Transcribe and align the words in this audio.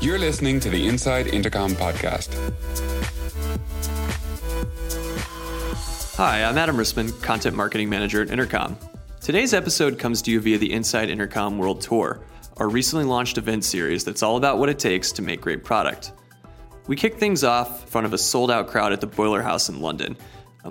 You're 0.00 0.18
listening 0.18 0.60
to 0.60 0.70
the 0.70 0.86
Inside 0.86 1.28
Intercom 1.28 1.72
podcast. 1.72 2.34
Hi, 6.16 6.44
I'm 6.44 6.58
Adam 6.58 6.76
Risman, 6.76 7.20
Content 7.22 7.56
Marketing 7.56 7.88
Manager 7.88 8.22
at 8.22 8.30
Intercom. 8.30 8.76
Today's 9.20 9.54
episode 9.54 9.98
comes 9.98 10.20
to 10.22 10.30
you 10.30 10.40
via 10.40 10.58
the 10.58 10.72
Inside 10.72 11.08
Intercom 11.08 11.58
World 11.58 11.80
Tour, 11.80 12.20
our 12.58 12.68
recently 12.68 13.04
launched 13.04 13.38
event 13.38 13.64
series 13.64 14.04
that's 14.04 14.22
all 14.22 14.36
about 14.36 14.58
what 14.58 14.68
it 14.68 14.78
takes 14.78 15.10
to 15.12 15.22
make 15.22 15.40
great 15.40 15.64
product. 15.64 16.12
We 16.86 16.96
kicked 16.96 17.18
things 17.18 17.42
off 17.42 17.82
in 17.82 17.88
front 17.88 18.06
of 18.06 18.12
a 18.12 18.18
sold 18.18 18.50
out 18.50 18.68
crowd 18.68 18.92
at 18.92 19.00
the 19.00 19.06
Boiler 19.06 19.40
House 19.40 19.68
in 19.68 19.80
London. 19.80 20.16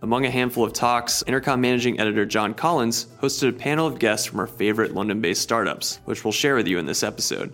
Among 0.02 0.26
a 0.26 0.32
handful 0.32 0.64
of 0.64 0.74
talks, 0.74 1.24
Intercom 1.28 1.62
managing 1.62 2.00
editor 2.00 2.26
John 2.26 2.56
Collins 2.56 3.06
hosted 3.22 3.50
a 3.50 3.54
panel 3.54 3.86
of 3.86 4.00
guests 4.00 4.26
from 4.26 4.40
our 4.40 4.48
favorite 4.48 4.96
London 4.96 5.22
based 5.22 5.44
startups, 5.44 6.00
which 6.06 6.24
we'll 6.24 6.32
share 6.32 6.56
with 6.56 6.68
you 6.68 6.80
in 6.80 6.88
this 6.88 7.04
episode. 7.04 7.54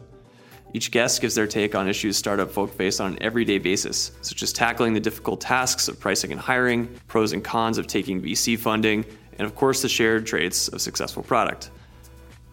Each 0.73 0.89
guest 0.89 1.19
gives 1.19 1.35
their 1.35 1.47
take 1.47 1.75
on 1.75 1.89
issues 1.89 2.15
startup 2.15 2.49
folk 2.49 2.73
face 2.73 3.01
on 3.01 3.11
an 3.11 3.21
everyday 3.21 3.57
basis, 3.57 4.11
such 4.21 4.41
as 4.41 4.53
tackling 4.53 4.93
the 4.93 5.01
difficult 5.01 5.41
tasks 5.41 5.89
of 5.89 5.99
pricing 5.99 6.31
and 6.31 6.39
hiring, 6.39 6.87
pros 7.07 7.33
and 7.33 7.43
cons 7.43 7.77
of 7.77 7.87
taking 7.87 8.21
VC 8.21 8.57
funding, 8.57 9.03
and 9.37 9.45
of 9.45 9.53
course 9.53 9.81
the 9.81 9.89
shared 9.89 10.25
traits 10.25 10.69
of 10.69 10.79
successful 10.79 11.23
product. 11.23 11.71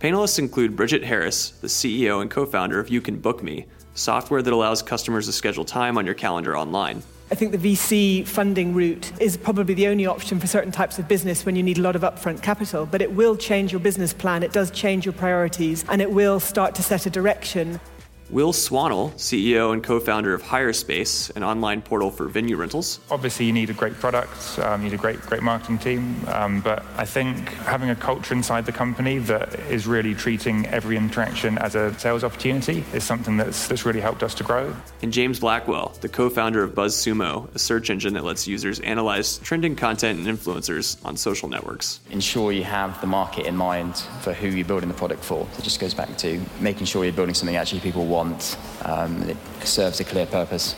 Panelists 0.00 0.40
include 0.40 0.74
Bridget 0.74 1.04
Harris, 1.04 1.50
the 1.50 1.68
CEO 1.68 2.22
and 2.22 2.30
co 2.30 2.44
founder 2.44 2.80
of 2.80 2.88
You 2.88 3.00
Can 3.00 3.20
Book 3.20 3.40
Me, 3.40 3.66
software 3.94 4.42
that 4.42 4.52
allows 4.52 4.82
customers 4.82 5.26
to 5.26 5.32
schedule 5.32 5.64
time 5.64 5.96
on 5.96 6.04
your 6.04 6.14
calendar 6.16 6.56
online. 6.56 7.04
I 7.28 7.34
think 7.34 7.50
the 7.50 7.58
VC 7.58 8.24
funding 8.24 8.72
route 8.72 9.10
is 9.20 9.36
probably 9.36 9.74
the 9.74 9.88
only 9.88 10.06
option 10.06 10.38
for 10.38 10.46
certain 10.46 10.70
types 10.70 11.00
of 11.00 11.08
business 11.08 11.44
when 11.44 11.56
you 11.56 11.62
need 11.64 11.76
a 11.76 11.82
lot 11.82 11.96
of 11.96 12.02
upfront 12.02 12.40
capital, 12.40 12.86
but 12.86 13.02
it 13.02 13.12
will 13.14 13.36
change 13.36 13.72
your 13.72 13.80
business 13.80 14.12
plan, 14.12 14.44
it 14.44 14.52
does 14.52 14.70
change 14.70 15.04
your 15.04 15.12
priorities, 15.12 15.84
and 15.88 16.00
it 16.00 16.12
will 16.12 16.38
start 16.38 16.76
to 16.76 16.84
set 16.84 17.04
a 17.04 17.10
direction. 17.10 17.80
Will 18.28 18.52
Swannell, 18.52 19.12
CEO 19.14 19.72
and 19.72 19.84
co 19.84 20.00
founder 20.00 20.34
of 20.34 20.42
HireSpace, 20.42 21.34
an 21.36 21.44
online 21.44 21.80
portal 21.80 22.10
for 22.10 22.26
venue 22.26 22.56
rentals. 22.56 22.98
Obviously, 23.08 23.46
you 23.46 23.52
need 23.52 23.70
a 23.70 23.72
great 23.72 23.94
product, 23.94 24.58
um, 24.58 24.82
you 24.82 24.88
need 24.88 24.94
a 24.94 25.00
great, 25.00 25.20
great 25.20 25.44
marketing 25.44 25.78
team, 25.78 26.16
um, 26.26 26.60
but 26.60 26.84
I 26.96 27.04
think 27.04 27.48
having 27.50 27.88
a 27.88 27.94
culture 27.94 28.34
inside 28.34 28.66
the 28.66 28.72
company 28.72 29.18
that 29.18 29.54
is 29.70 29.86
really 29.86 30.12
treating 30.12 30.66
every 30.66 30.96
interaction 30.96 31.56
as 31.58 31.76
a 31.76 31.96
sales 32.00 32.24
opportunity 32.24 32.84
is 32.92 33.04
something 33.04 33.36
that's, 33.36 33.68
that's 33.68 33.86
really 33.86 34.00
helped 34.00 34.24
us 34.24 34.34
to 34.34 34.44
grow. 34.44 34.74
And 35.02 35.12
James 35.12 35.38
Blackwell, 35.38 35.94
the 36.00 36.08
co 36.08 36.28
founder 36.28 36.64
of 36.64 36.74
BuzzSumo, 36.74 37.54
a 37.54 37.58
search 37.60 37.90
engine 37.90 38.14
that 38.14 38.24
lets 38.24 38.48
users 38.48 38.80
analyze 38.80 39.38
trending 39.38 39.76
content 39.76 40.18
and 40.18 40.26
influencers 40.26 40.96
on 41.04 41.16
social 41.16 41.48
networks. 41.48 42.00
Ensure 42.10 42.50
you 42.50 42.64
have 42.64 43.00
the 43.00 43.06
market 43.06 43.46
in 43.46 43.56
mind 43.56 43.96
for 44.22 44.32
who 44.32 44.48
you're 44.48 44.66
building 44.66 44.88
the 44.88 44.96
product 44.96 45.22
for. 45.22 45.46
It 45.58 45.62
just 45.62 45.78
goes 45.78 45.94
back 45.94 46.16
to 46.18 46.44
making 46.58 46.86
sure 46.86 47.04
you're 47.04 47.12
building 47.12 47.34
something 47.34 47.54
actually 47.54 47.80
people 47.80 48.04
want 48.04 48.15
want. 48.16 48.56
Um, 48.84 49.22
it 49.28 49.36
serves 49.62 50.00
a 50.00 50.04
clear 50.04 50.26
purpose. 50.26 50.74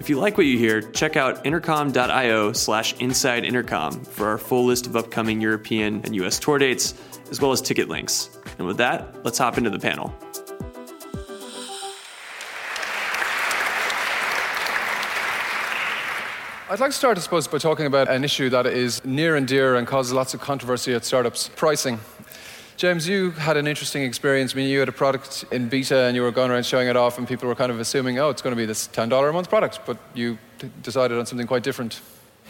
If 0.00 0.10
you 0.10 0.18
like 0.18 0.36
what 0.36 0.46
you 0.46 0.58
hear, 0.58 0.82
check 0.82 1.16
out 1.16 1.46
intercom.io 1.46 2.52
slash 2.52 2.94
inside 3.00 3.44
intercom 3.44 4.04
for 4.04 4.28
our 4.28 4.38
full 4.38 4.66
list 4.66 4.86
of 4.86 4.94
upcoming 4.96 5.40
European 5.40 6.02
and 6.04 6.14
US 6.16 6.38
tour 6.38 6.58
dates, 6.58 6.94
as 7.30 7.40
well 7.40 7.52
as 7.52 7.62
ticket 7.62 7.88
links. 7.88 8.38
And 8.58 8.66
with 8.66 8.76
that, 8.76 9.24
let's 9.24 9.38
hop 9.38 9.56
into 9.56 9.70
the 9.70 9.78
panel. 9.78 10.14
I'd 16.70 16.80
like 16.80 16.90
to 16.90 16.96
start, 16.96 17.16
I 17.16 17.20
suppose, 17.20 17.46
by 17.46 17.58
talking 17.58 17.86
about 17.86 18.08
an 18.08 18.24
issue 18.24 18.50
that 18.50 18.66
is 18.66 19.02
near 19.04 19.36
and 19.36 19.46
dear 19.46 19.76
and 19.76 19.86
causes 19.86 20.12
lots 20.12 20.34
of 20.34 20.40
controversy 20.40 20.92
at 20.92 21.04
startups 21.04 21.48
pricing. 21.56 21.98
James, 22.76 23.06
you 23.06 23.30
had 23.30 23.56
an 23.56 23.68
interesting 23.68 24.02
experience. 24.02 24.52
I 24.52 24.56
mean, 24.56 24.68
you 24.68 24.80
had 24.80 24.88
a 24.88 24.92
product 24.92 25.44
in 25.52 25.68
beta 25.68 25.96
and 25.96 26.16
you 26.16 26.22
were 26.22 26.32
going 26.32 26.50
around 26.50 26.66
showing 26.66 26.88
it 26.88 26.96
off, 26.96 27.18
and 27.18 27.28
people 27.28 27.48
were 27.48 27.54
kind 27.54 27.70
of 27.70 27.78
assuming, 27.78 28.18
oh, 28.18 28.30
it's 28.30 28.42
going 28.42 28.52
to 28.54 28.56
be 28.56 28.66
this 28.66 28.88
$10 28.88 29.28
a 29.28 29.32
month 29.32 29.48
product, 29.48 29.80
but 29.86 29.96
you 30.12 30.38
decided 30.82 31.16
on 31.16 31.24
something 31.24 31.46
quite 31.46 31.62
different. 31.62 32.00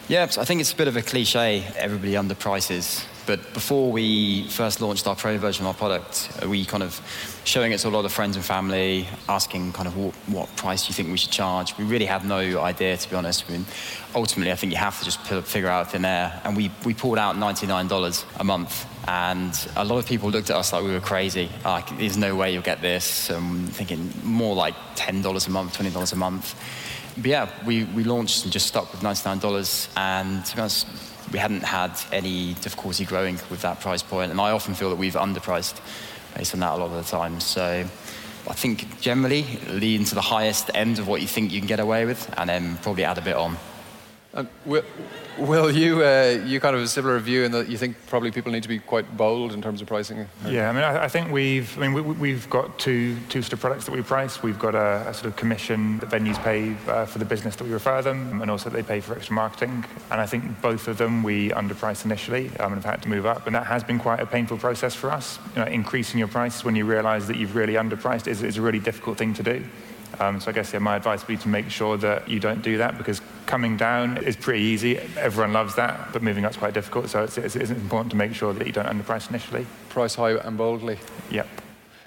Yeah, 0.07 0.23
I 0.23 0.45
think 0.45 0.61
it's 0.61 0.71
a 0.71 0.75
bit 0.75 0.87
of 0.87 0.97
a 0.97 1.01
cliche. 1.01 1.63
Everybody 1.77 2.13
underprices. 2.13 3.03
But 3.25 3.53
before 3.55 3.91
we 3.91 4.47
first 4.49 4.79
launched 4.79 5.07
our 5.07 5.15
pro 5.15 5.39
version 5.39 5.65
of 5.65 5.69
our 5.69 5.73
product, 5.73 6.29
uh, 6.43 6.47
we 6.47 6.63
kind 6.63 6.83
of 6.83 7.01
showing 7.43 7.71
it 7.71 7.79
to 7.79 7.87
a 7.87 7.89
lot 7.89 8.05
of 8.05 8.13
friends 8.13 8.35
and 8.35 8.45
family, 8.45 9.07
asking 9.27 9.73
kind 9.73 9.87
of 9.87 9.97
what, 9.97 10.13
what 10.27 10.55
price 10.57 10.83
do 10.83 10.89
you 10.89 10.93
think 10.93 11.09
we 11.09 11.17
should 11.17 11.31
charge. 11.31 11.75
We 11.79 11.85
really 11.85 12.05
had 12.05 12.23
no 12.23 12.59
idea, 12.61 12.97
to 12.97 13.09
be 13.09 13.15
honest. 13.15 13.45
I 13.49 13.53
mean, 13.53 13.65
ultimately, 14.13 14.51
I 14.51 14.55
think 14.55 14.73
you 14.73 14.77
have 14.77 14.99
to 14.99 15.05
just 15.05 15.21
figure 15.21 15.69
out 15.69 15.91
thin 15.91 16.05
air. 16.05 16.39
And 16.43 16.55
we, 16.55 16.69
we 16.85 16.93
pulled 16.93 17.17
out 17.17 17.35
$99 17.35 18.25
a 18.39 18.43
month 18.43 18.85
and 19.07 19.67
a 19.75 19.85
lot 19.85 19.97
of 19.97 20.05
people 20.05 20.29
looked 20.29 20.49
at 20.51 20.55
us 20.55 20.73
like 20.73 20.83
we 20.83 20.91
were 20.91 20.99
crazy. 20.99 21.49
Like, 21.63 21.97
there's 21.97 22.17
no 22.17 22.35
way 22.35 22.53
you'll 22.53 22.61
get 22.61 22.81
this. 22.81 23.29
Um, 23.29 23.67
thinking 23.71 24.11
more 24.23 24.55
like 24.55 24.75
$10 24.95 25.47
a 25.47 25.51
month, 25.51 25.77
$20 25.77 26.13
a 26.13 26.15
month. 26.15 26.55
But 27.17 27.25
yeah, 27.25 27.49
we, 27.65 27.85
we 27.85 28.03
launched 28.03 28.43
and 28.43 28.51
just 28.51 28.67
stuck 28.67 28.91
with 28.91 29.01
$99. 29.01 29.87
And 29.95 30.45
to 30.45 30.55
be 30.55 30.61
honest, 30.61 30.87
we 31.31 31.39
hadn't 31.39 31.63
had 31.63 31.97
any 32.11 32.53
difficulty 32.55 33.05
growing 33.05 33.35
with 33.49 33.61
that 33.61 33.79
price 33.79 34.03
point. 34.03 34.31
And 34.31 34.39
I 34.41 34.51
often 34.51 34.73
feel 34.73 34.89
that 34.89 34.97
we've 34.97 35.13
underpriced 35.13 35.79
based 36.35 36.53
on 36.53 36.59
that 36.59 36.73
a 36.73 36.75
lot 36.75 36.91
of 36.91 37.03
the 37.03 37.09
time. 37.09 37.39
So 37.39 37.85
I 38.47 38.53
think 38.53 38.99
generally 38.99 39.45
lean 39.69 40.03
to 40.05 40.15
the 40.15 40.21
highest 40.21 40.69
end 40.73 40.99
of 40.99 41.07
what 41.07 41.21
you 41.21 41.27
think 41.27 41.51
you 41.51 41.59
can 41.59 41.67
get 41.67 41.79
away 41.79 42.05
with 42.05 42.31
and 42.37 42.49
then 42.49 42.77
probably 42.77 43.05
add 43.05 43.17
a 43.17 43.21
bit 43.21 43.35
on. 43.35 43.57
And 44.35 44.49
will, 44.65 44.83
will 45.37 45.71
you 45.71 46.03
uh, 46.03 46.41
you 46.45 46.59
kind 46.59 46.75
of 46.75 46.81
a 46.81 46.87
similar 46.89 47.17
view 47.19 47.45
in 47.45 47.53
that 47.53 47.69
you 47.69 47.77
think 47.77 47.95
probably 48.07 48.31
people 48.31 48.51
need 48.51 48.63
to 48.63 48.69
be 48.69 48.79
quite 48.79 49.15
bold 49.15 49.53
in 49.53 49.61
terms 49.61 49.81
of 49.81 49.87
pricing? 49.87 50.27
Yeah, 50.45 50.69
I 50.69 50.73
mean, 50.73 50.83
I, 50.83 51.05
I 51.05 51.07
think 51.07 51.31
we've 51.31 51.77
I 51.77 51.87
mean 51.87 52.19
we, 52.19 52.33
have 52.33 52.49
got 52.49 52.77
two 52.77 53.15
two 53.29 53.41
sort 53.41 53.53
of 53.53 53.61
products 53.61 53.85
that 53.85 53.93
we 53.93 54.01
price. 54.01 54.43
We've 54.43 54.59
got 54.59 54.75
a, 54.75 55.07
a 55.07 55.13
sort 55.13 55.27
of 55.27 55.37
commission 55.37 55.99
that 55.99 56.09
venues 56.09 56.41
pay 56.43 56.75
uh, 56.91 57.05
for 57.05 57.19
the 57.19 57.23
business 57.23 57.55
that 57.55 57.63
we 57.63 57.71
refer 57.71 58.01
them, 58.01 58.41
and 58.41 58.51
also 58.51 58.69
they 58.69 58.83
pay 58.83 58.99
for 58.99 59.15
extra 59.15 59.33
marketing. 59.33 59.85
And 60.11 60.19
I 60.19 60.25
think 60.25 60.61
both 60.61 60.89
of 60.89 60.97
them 60.97 61.23
we 61.23 61.51
underpriced 61.51 62.03
initially 62.03 62.49
um, 62.59 62.73
and 62.73 62.83
have 62.83 62.91
had 62.91 63.01
to 63.03 63.09
move 63.09 63.25
up, 63.25 63.47
and 63.47 63.55
that 63.55 63.67
has 63.67 63.85
been 63.85 63.99
quite 63.99 64.19
a 64.19 64.25
painful 64.25 64.57
process 64.57 64.93
for 64.93 65.11
us. 65.11 65.39
You 65.55 65.63
know, 65.63 65.67
increasing 65.67 66.19
your 66.19 66.27
price 66.27 66.65
when 66.65 66.75
you 66.75 66.83
realise 66.83 67.25
that 67.27 67.37
you've 67.37 67.55
really 67.55 67.75
underpriced 67.75 68.27
is, 68.27 68.43
is 68.43 68.57
a 68.57 68.61
really 68.61 68.79
difficult 68.79 69.17
thing 69.17 69.33
to 69.35 69.43
do. 69.43 69.63
Um, 70.19 70.39
so 70.39 70.51
I 70.51 70.53
guess 70.53 70.73
yeah, 70.73 70.79
my 70.79 70.95
advice 70.95 71.21
would 71.21 71.27
be 71.27 71.37
to 71.37 71.49
make 71.49 71.69
sure 71.69 71.97
that 71.97 72.27
you 72.29 72.39
don't 72.39 72.61
do 72.61 72.77
that 72.77 72.97
because 72.97 73.21
coming 73.45 73.77
down 73.77 74.17
is 74.17 74.35
pretty 74.35 74.63
easy. 74.63 74.97
Everyone 75.17 75.53
loves 75.53 75.75
that, 75.75 76.11
but 76.13 76.21
moving 76.21 76.45
up 76.45 76.51
is 76.51 76.57
quite 76.57 76.73
difficult. 76.73 77.09
So 77.09 77.23
it's, 77.23 77.37
it's, 77.37 77.55
it's 77.55 77.71
important 77.71 78.11
to 78.11 78.17
make 78.17 78.33
sure 78.33 78.53
that 78.53 78.65
you 78.65 78.73
don't 78.73 78.87
underprice 78.87 79.29
initially. 79.29 79.65
Price 79.89 80.15
high 80.15 80.31
and 80.31 80.57
boldly. 80.57 80.97
Yep. 81.31 81.47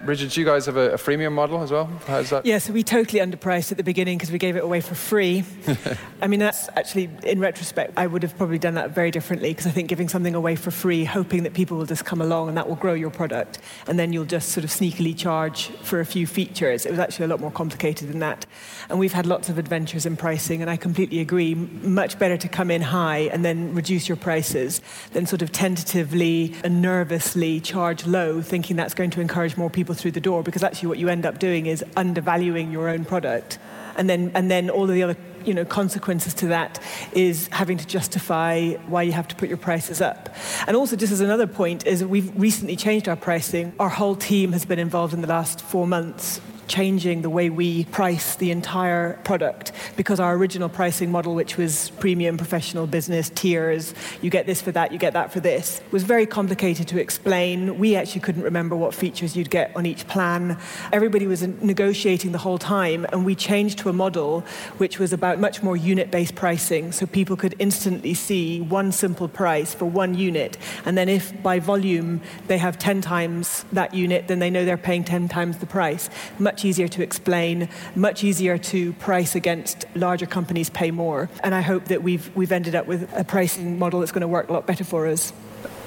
Bridget, 0.05 0.31
do 0.31 0.41
you 0.41 0.47
guys 0.47 0.67
have 0.67 0.77
a, 0.77 0.93
a 0.93 0.97
freemium 0.97 1.33
model 1.33 1.61
as 1.61 1.73
well? 1.73 1.87
How's 2.07 2.31
that? 2.31 2.47
Yeah, 2.47 2.59
so 2.59 2.73
we 2.73 2.85
totally 2.85 3.19
underpriced 3.21 3.73
at 3.73 3.79
the 3.79 3.83
beginning 3.83 4.17
because 4.17 4.31
we 4.31 4.39
gave 4.39 4.55
it 4.55 4.63
away 4.63 4.81
for 4.81 4.95
free. 4.95 5.43
I 6.23 6.29
mean, 6.29 6.39
that's 6.39 6.69
actually, 6.77 7.11
in 7.25 7.41
retrospect, 7.41 7.95
I 7.97 8.07
would 8.07 8.23
have 8.23 8.37
probably 8.37 8.61
done 8.61 8.75
that 8.75 8.93
very 8.93 9.11
differently 9.11 9.51
because 9.51 9.67
I 9.67 9.71
think 9.71 9.89
giving 9.89 10.09
something 10.09 10.37
away 10.37 10.55
for 10.55 10.71
free, 10.71 11.05
hoping 11.05 11.43
that 11.43 11.53
people 11.53 11.77
will 11.77 11.85
just 11.85 12.05
come 12.05 12.21
along 12.21 12.47
and 12.47 12.57
that 12.57 12.69
will 12.69 12.77
grow 12.77 12.93
your 12.95 13.11
product, 13.11 13.59
and 13.89 13.99
then 13.99 14.13
you'll 14.13 14.25
just 14.25 14.51
sort 14.51 14.63
of 14.63 14.71
sneakily 14.71 15.19
charge 15.19 15.67
for 15.83 15.99
a 15.99 16.07
few 16.07 16.29
features. 16.29 16.87
It 16.87 16.91
was 16.91 17.01
actually 17.01 17.25
a 17.25 17.29
lot 17.29 17.41
more 17.41 17.51
complicated 17.51 18.09
than 18.09 18.21
that. 18.21 18.47
And 18.89 19.01
we've 19.01 19.13
had 19.13 19.27
lots 19.27 19.49
of 19.49 19.59
adventures 19.59 20.07
in 20.07 20.17
pricing, 20.17 20.63
and 20.63 20.71
I 20.71 20.77
completely 20.77 21.19
agree. 21.19 21.57
Much 21.57 22.21
better 22.21 22.37
to 22.37 22.49
come 22.49 22.71
in 22.71 22.83
high 22.83 23.29
and 23.33 23.45
then 23.45 23.75
reduce 23.75 24.09
your 24.09 24.17
prices 24.17 24.81
than 25.13 25.27
sort 25.27 25.43
of 25.43 25.51
tentatively 25.51 26.55
and 26.63 26.81
nervously 26.81 27.59
charge 27.61 28.07
low, 28.07 28.41
thinking 28.41 28.77
that's 28.77 28.95
going 28.95 29.11
to 29.11 29.21
encourage 29.21 29.57
more 29.57 29.69
people 29.69 29.88
people 29.89 29.99
through 29.99 30.11
the 30.11 30.21
door 30.21 30.43
because 30.43 30.63
actually 30.63 30.87
what 30.87 30.99
you 30.99 31.09
end 31.09 31.25
up 31.25 31.39
doing 31.39 31.65
is 31.65 31.83
undervaluing 31.97 32.71
your 32.71 32.91
own 32.91 33.07
product. 33.07 33.59
And 33.97 34.09
then, 34.09 34.31
and 34.35 34.51
then 34.51 34.69
all 34.69 34.83
of 34.83 34.95
the 34.95 35.03
other 35.03 35.17
you 35.47 35.55
know, 35.55 35.65
consequences 35.65 36.35
to 36.35 36.49
that 36.49 36.79
is 37.13 37.49
having 37.49 37.79
to 37.79 37.87
justify 37.87 38.75
why 38.87 39.03
you 39.03 39.13
have 39.13 39.27
to 39.29 39.35
put 39.35 39.49
your 39.49 39.57
prices 39.57 40.03
up. 40.03 40.29
And 40.67 40.77
also, 40.77 40.95
just 40.95 41.11
as 41.11 41.23
another 41.23 41.47
point, 41.47 41.87
is 41.87 42.05
we've 42.05 42.31
recently 42.39 42.77
changed 42.77 43.09
our 43.09 43.17
pricing. 43.17 43.73
Our 43.81 43.89
whole 43.89 44.15
team 44.15 44.53
has 44.53 44.67
been 44.67 44.79
involved 44.79 45.15
in 45.15 45.23
the 45.23 45.27
last 45.27 45.63
four 45.63 45.87
months 45.87 46.41
changing 46.69 47.23
the 47.23 47.31
way 47.31 47.51
we 47.51 47.85
price 47.87 48.37
the 48.37 48.51
entire 48.51 49.15
product 49.25 49.73
because 49.97 50.21
our 50.21 50.35
original 50.35 50.69
pricing 50.69 51.11
model, 51.11 51.35
which 51.35 51.57
was 51.57 51.91
premium 51.99 52.37
professional 52.37 52.87
business 52.87 53.31
tiers, 53.31 53.95
you 54.23 54.31
get 54.31 54.47
this 54.47 54.61
for 54.61 54.73
that, 54.73 54.93
you 54.93 54.99
get 54.99 55.15
that 55.15 55.33
for 55.33 55.41
this, 55.41 55.81
was 55.91 56.05
very 56.05 56.27
complicated 56.27 56.87
to 56.89 57.01
explain. 57.01 57.79
We 57.79 57.97
actually 57.97 58.21
couldn't 58.21 58.43
remember 58.43 58.77
what 58.77 58.95
features 58.95 59.37
you'd 59.37 59.51
get 59.51 59.75
on 59.77 59.87
each 59.87 60.07
plan. 60.07 60.59
Everybody 60.93 61.27
was 61.27 61.43
negotiating 61.43 62.33
the 62.33 62.39
whole 62.39 62.59
time, 62.59 63.07
and 63.13 63.25
we 63.25 63.35
changed 63.35 63.79
to 63.81 63.89
a 63.89 63.93
model 63.93 64.41
which 64.79 64.99
was 64.99 65.13
about 65.13 65.39
much 65.39 65.63
more 65.63 65.77
unit 65.77 66.11
based 66.11 66.35
pricing 66.35 66.93
so 66.93 67.07
people 67.07 67.37
could 67.37 67.55
instantly 67.59 68.15
see 68.15 68.61
one 68.61 68.93
simple 68.93 69.29
price 69.29 69.75
for 69.75 69.87
one 69.87 70.15
unit. 70.15 70.57
And 70.85 70.97
then 70.97 71.09
if 71.09 71.43
by 71.43 71.59
volume 71.59 72.21
they 72.47 72.59
have 72.59 72.79
10 72.79 73.01
times 73.01 73.65
that 73.73 73.95
unit, 73.95 74.29
then 74.29 74.39
they 74.39 74.51
know 74.51 74.65
they're 74.65 74.77
paying 74.77 75.05
10 75.05 75.29
times 75.29 75.59
the 75.59 75.67
price. 75.67 76.11
Much 76.39 76.58
much 76.59 76.65
easier 76.65 76.89
to 76.89 77.05
explain, 77.05 77.69
much 77.95 78.25
easier 78.25 78.59
to 78.59 78.93
price 78.95 79.37
against 79.37 79.85
larger 79.95 80.27
companies 80.27 80.69
pay 80.69 80.91
more. 80.91 81.31
And 81.45 81.55
I 81.55 81.61
hope 81.61 81.85
that 81.85 82.03
we've, 82.03 82.35
we've 82.35 82.51
ended 82.51 82.75
up 82.75 82.89
with 82.89 83.09
a 83.15 83.23
pricing 83.23 83.79
model 83.79 84.01
that's 84.01 84.11
going 84.11 84.23
to 84.23 84.29
work 84.29 84.49
a 84.49 84.53
lot 84.53 84.67
better 84.67 84.83
for 84.83 85.07
us. 85.07 85.33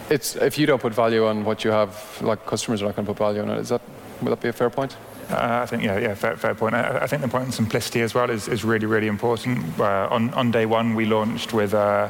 It's, 0.10 0.38
if 0.38 0.58
you 0.58 0.66
don't 0.66 0.82
put 0.82 0.94
value 0.94 1.26
on 1.26 1.44
what 1.44 1.66
you 1.66 1.72
have, 1.72 2.22
like 2.22 2.46
customers 2.46 2.82
are 2.82 2.86
not 2.86 2.96
going 2.96 3.06
to 3.06 3.12
put 3.12 3.18
value 3.18 3.42
on 3.42 3.50
it. 3.50 3.60
Is 3.60 3.68
that, 3.68 3.82
would 4.22 4.32
that 4.32 4.40
be 4.40 4.48
a 4.48 4.54
fair 4.54 4.70
point? 4.70 4.96
Uh, 5.30 5.60
I 5.64 5.66
think, 5.66 5.84
yeah, 5.84 6.00
yeah, 6.00 6.14
fair, 6.14 6.38
fair 6.38 6.56
point. 6.56 6.74
I, 6.74 7.00
I, 7.00 7.08
think 7.08 7.22
the 7.22 7.28
point 7.28 7.50
of 7.50 7.54
simplicity 7.54 8.00
as 8.00 8.14
well 8.14 8.30
is, 8.30 8.48
is 8.48 8.64
really, 8.64 8.86
really 8.86 9.08
important. 9.08 9.78
Uh, 9.78 10.08
on, 10.10 10.34
on 10.34 10.52
day 10.52 10.66
one, 10.66 10.96
we 10.96 11.04
launched 11.04 11.52
with 11.52 11.74
uh, 11.74 12.08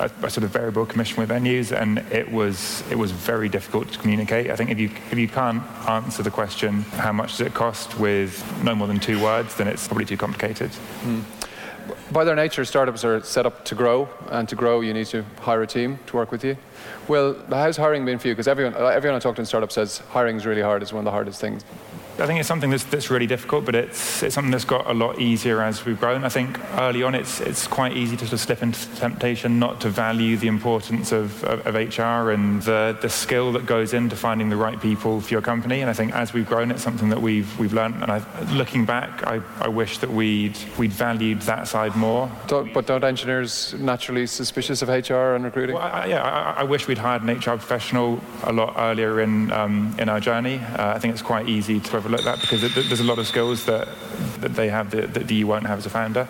a, 0.00 0.10
a, 0.22 0.30
sort 0.30 0.44
of 0.44 0.50
variable 0.50 0.86
commission 0.86 1.20
with 1.20 1.30
venues, 1.30 1.72
and 1.72 1.98
it 2.12 2.30
was 2.30 2.82
it 2.90 2.96
was 2.96 3.10
very 3.10 3.48
difficult 3.48 3.90
to 3.92 3.98
communicate. 3.98 4.50
I 4.50 4.56
think 4.56 4.70
if 4.70 4.78
you 4.78 4.90
if 5.10 5.18
you 5.18 5.28
can't 5.28 5.62
answer 5.88 6.22
the 6.22 6.30
question, 6.30 6.82
how 6.96 7.12
much 7.12 7.38
does 7.38 7.46
it 7.46 7.54
cost, 7.54 7.98
with 7.98 8.42
no 8.62 8.74
more 8.74 8.86
than 8.86 9.00
two 9.00 9.22
words, 9.22 9.54
then 9.56 9.68
it's 9.68 9.86
probably 9.86 10.04
too 10.04 10.16
complicated. 10.16 10.70
Mm. 11.02 11.22
By 12.12 12.24
their 12.24 12.36
nature, 12.36 12.64
startups 12.64 13.04
are 13.04 13.22
set 13.22 13.46
up 13.46 13.64
to 13.66 13.74
grow, 13.74 14.08
and 14.30 14.48
to 14.48 14.56
grow, 14.56 14.80
you 14.80 14.94
need 14.94 15.06
to 15.08 15.24
hire 15.40 15.62
a 15.62 15.66
team 15.66 15.98
to 16.06 16.16
work 16.16 16.30
with 16.30 16.44
you. 16.44 16.56
Well, 17.08 17.36
how's 17.50 17.76
hiring 17.76 18.04
been 18.04 18.18
for 18.18 18.28
you? 18.28 18.34
Because 18.34 18.48
everyone, 18.48 18.74
everyone 18.74 19.16
I 19.16 19.20
talk 19.20 19.36
to 19.36 19.42
in 19.42 19.46
startups 19.46 19.74
says 19.74 19.98
hiring 19.98 20.36
is 20.36 20.46
really 20.46 20.62
hard. 20.62 20.82
It's 20.82 20.92
one 20.92 21.00
of 21.00 21.04
the 21.04 21.10
hardest 21.10 21.40
things. 21.40 21.64
I 22.18 22.26
think 22.26 22.38
it's 22.38 22.48
something 22.48 22.70
that's, 22.70 22.84
that's 22.84 23.10
really 23.10 23.26
difficult, 23.26 23.64
but 23.64 23.74
it's, 23.74 24.22
it's 24.22 24.34
something 24.34 24.52
that's 24.52 24.64
got 24.64 24.88
a 24.88 24.94
lot 24.94 25.18
easier 25.18 25.60
as 25.60 25.84
we've 25.84 25.98
grown. 25.98 26.24
I 26.24 26.28
think 26.28 26.60
early 26.74 27.02
on 27.02 27.14
it's, 27.14 27.40
it's 27.40 27.66
quite 27.66 27.96
easy 27.96 28.16
to 28.16 28.24
sort 28.24 28.34
of 28.34 28.40
slip 28.40 28.62
into 28.62 28.88
temptation 28.96 29.58
not 29.58 29.80
to 29.80 29.88
value 29.88 30.36
the 30.36 30.46
importance 30.46 31.10
of, 31.10 31.42
of, 31.42 31.66
of, 31.66 31.74
HR 31.74 32.30
and 32.30 32.62
the, 32.62 32.96
the 33.02 33.08
skill 33.08 33.50
that 33.52 33.66
goes 33.66 33.92
into 33.92 34.14
finding 34.14 34.48
the 34.48 34.56
right 34.56 34.80
people 34.80 35.20
for 35.20 35.34
your 35.34 35.42
company. 35.42 35.80
And 35.80 35.90
I 35.90 35.92
think 35.92 36.14
as 36.14 36.32
we've 36.32 36.46
grown, 36.46 36.70
it's 36.70 36.84
something 36.84 37.08
that 37.08 37.20
we've, 37.20 37.58
we've 37.58 37.72
learned. 37.72 37.96
And 37.96 38.12
I, 38.12 38.22
looking 38.52 38.84
back, 38.84 39.26
I, 39.26 39.40
I 39.58 39.68
wish 39.68 39.98
that 39.98 40.10
we'd, 40.10 40.56
we'd 40.78 40.92
valued 40.92 41.40
that 41.42 41.66
side 41.66 41.96
more. 41.96 42.30
Don't, 42.46 42.72
but 42.72 42.86
don't 42.86 43.02
engineers 43.02 43.74
naturally 43.74 44.28
suspicious 44.28 44.82
of 44.82 44.88
HR 44.88 45.34
and 45.34 45.44
recruiting? 45.44 45.74
Well, 45.74 45.84
I, 45.84 46.06
yeah, 46.06 46.22
I, 46.22 46.60
I, 46.60 46.62
wish 46.62 46.86
we'd 46.86 46.98
hired 46.98 47.22
an 47.22 47.30
HR 47.30 47.58
professional 47.58 48.20
a 48.44 48.52
lot 48.52 48.74
earlier 48.76 49.20
in, 49.20 49.50
um, 49.52 49.96
in 49.98 50.08
our 50.08 50.20
journey. 50.20 50.58
Uh, 50.58 50.94
I 50.94 50.98
think 51.00 51.12
it's 51.12 51.22
quite 51.22 51.48
easy 51.48 51.80
to 51.80 52.03
overlook 52.04 52.24
that 52.24 52.40
because 52.40 52.60
there's 52.60 53.00
a 53.00 53.04
lot 53.04 53.18
of 53.18 53.26
skills 53.26 53.64
that, 53.64 53.88
that 54.40 54.54
they 54.54 54.68
have 54.68 54.90
that, 54.90 55.14
that 55.14 55.30
you 55.30 55.46
won't 55.46 55.66
have 55.66 55.78
as 55.78 55.86
a 55.86 55.90
founder. 55.90 56.28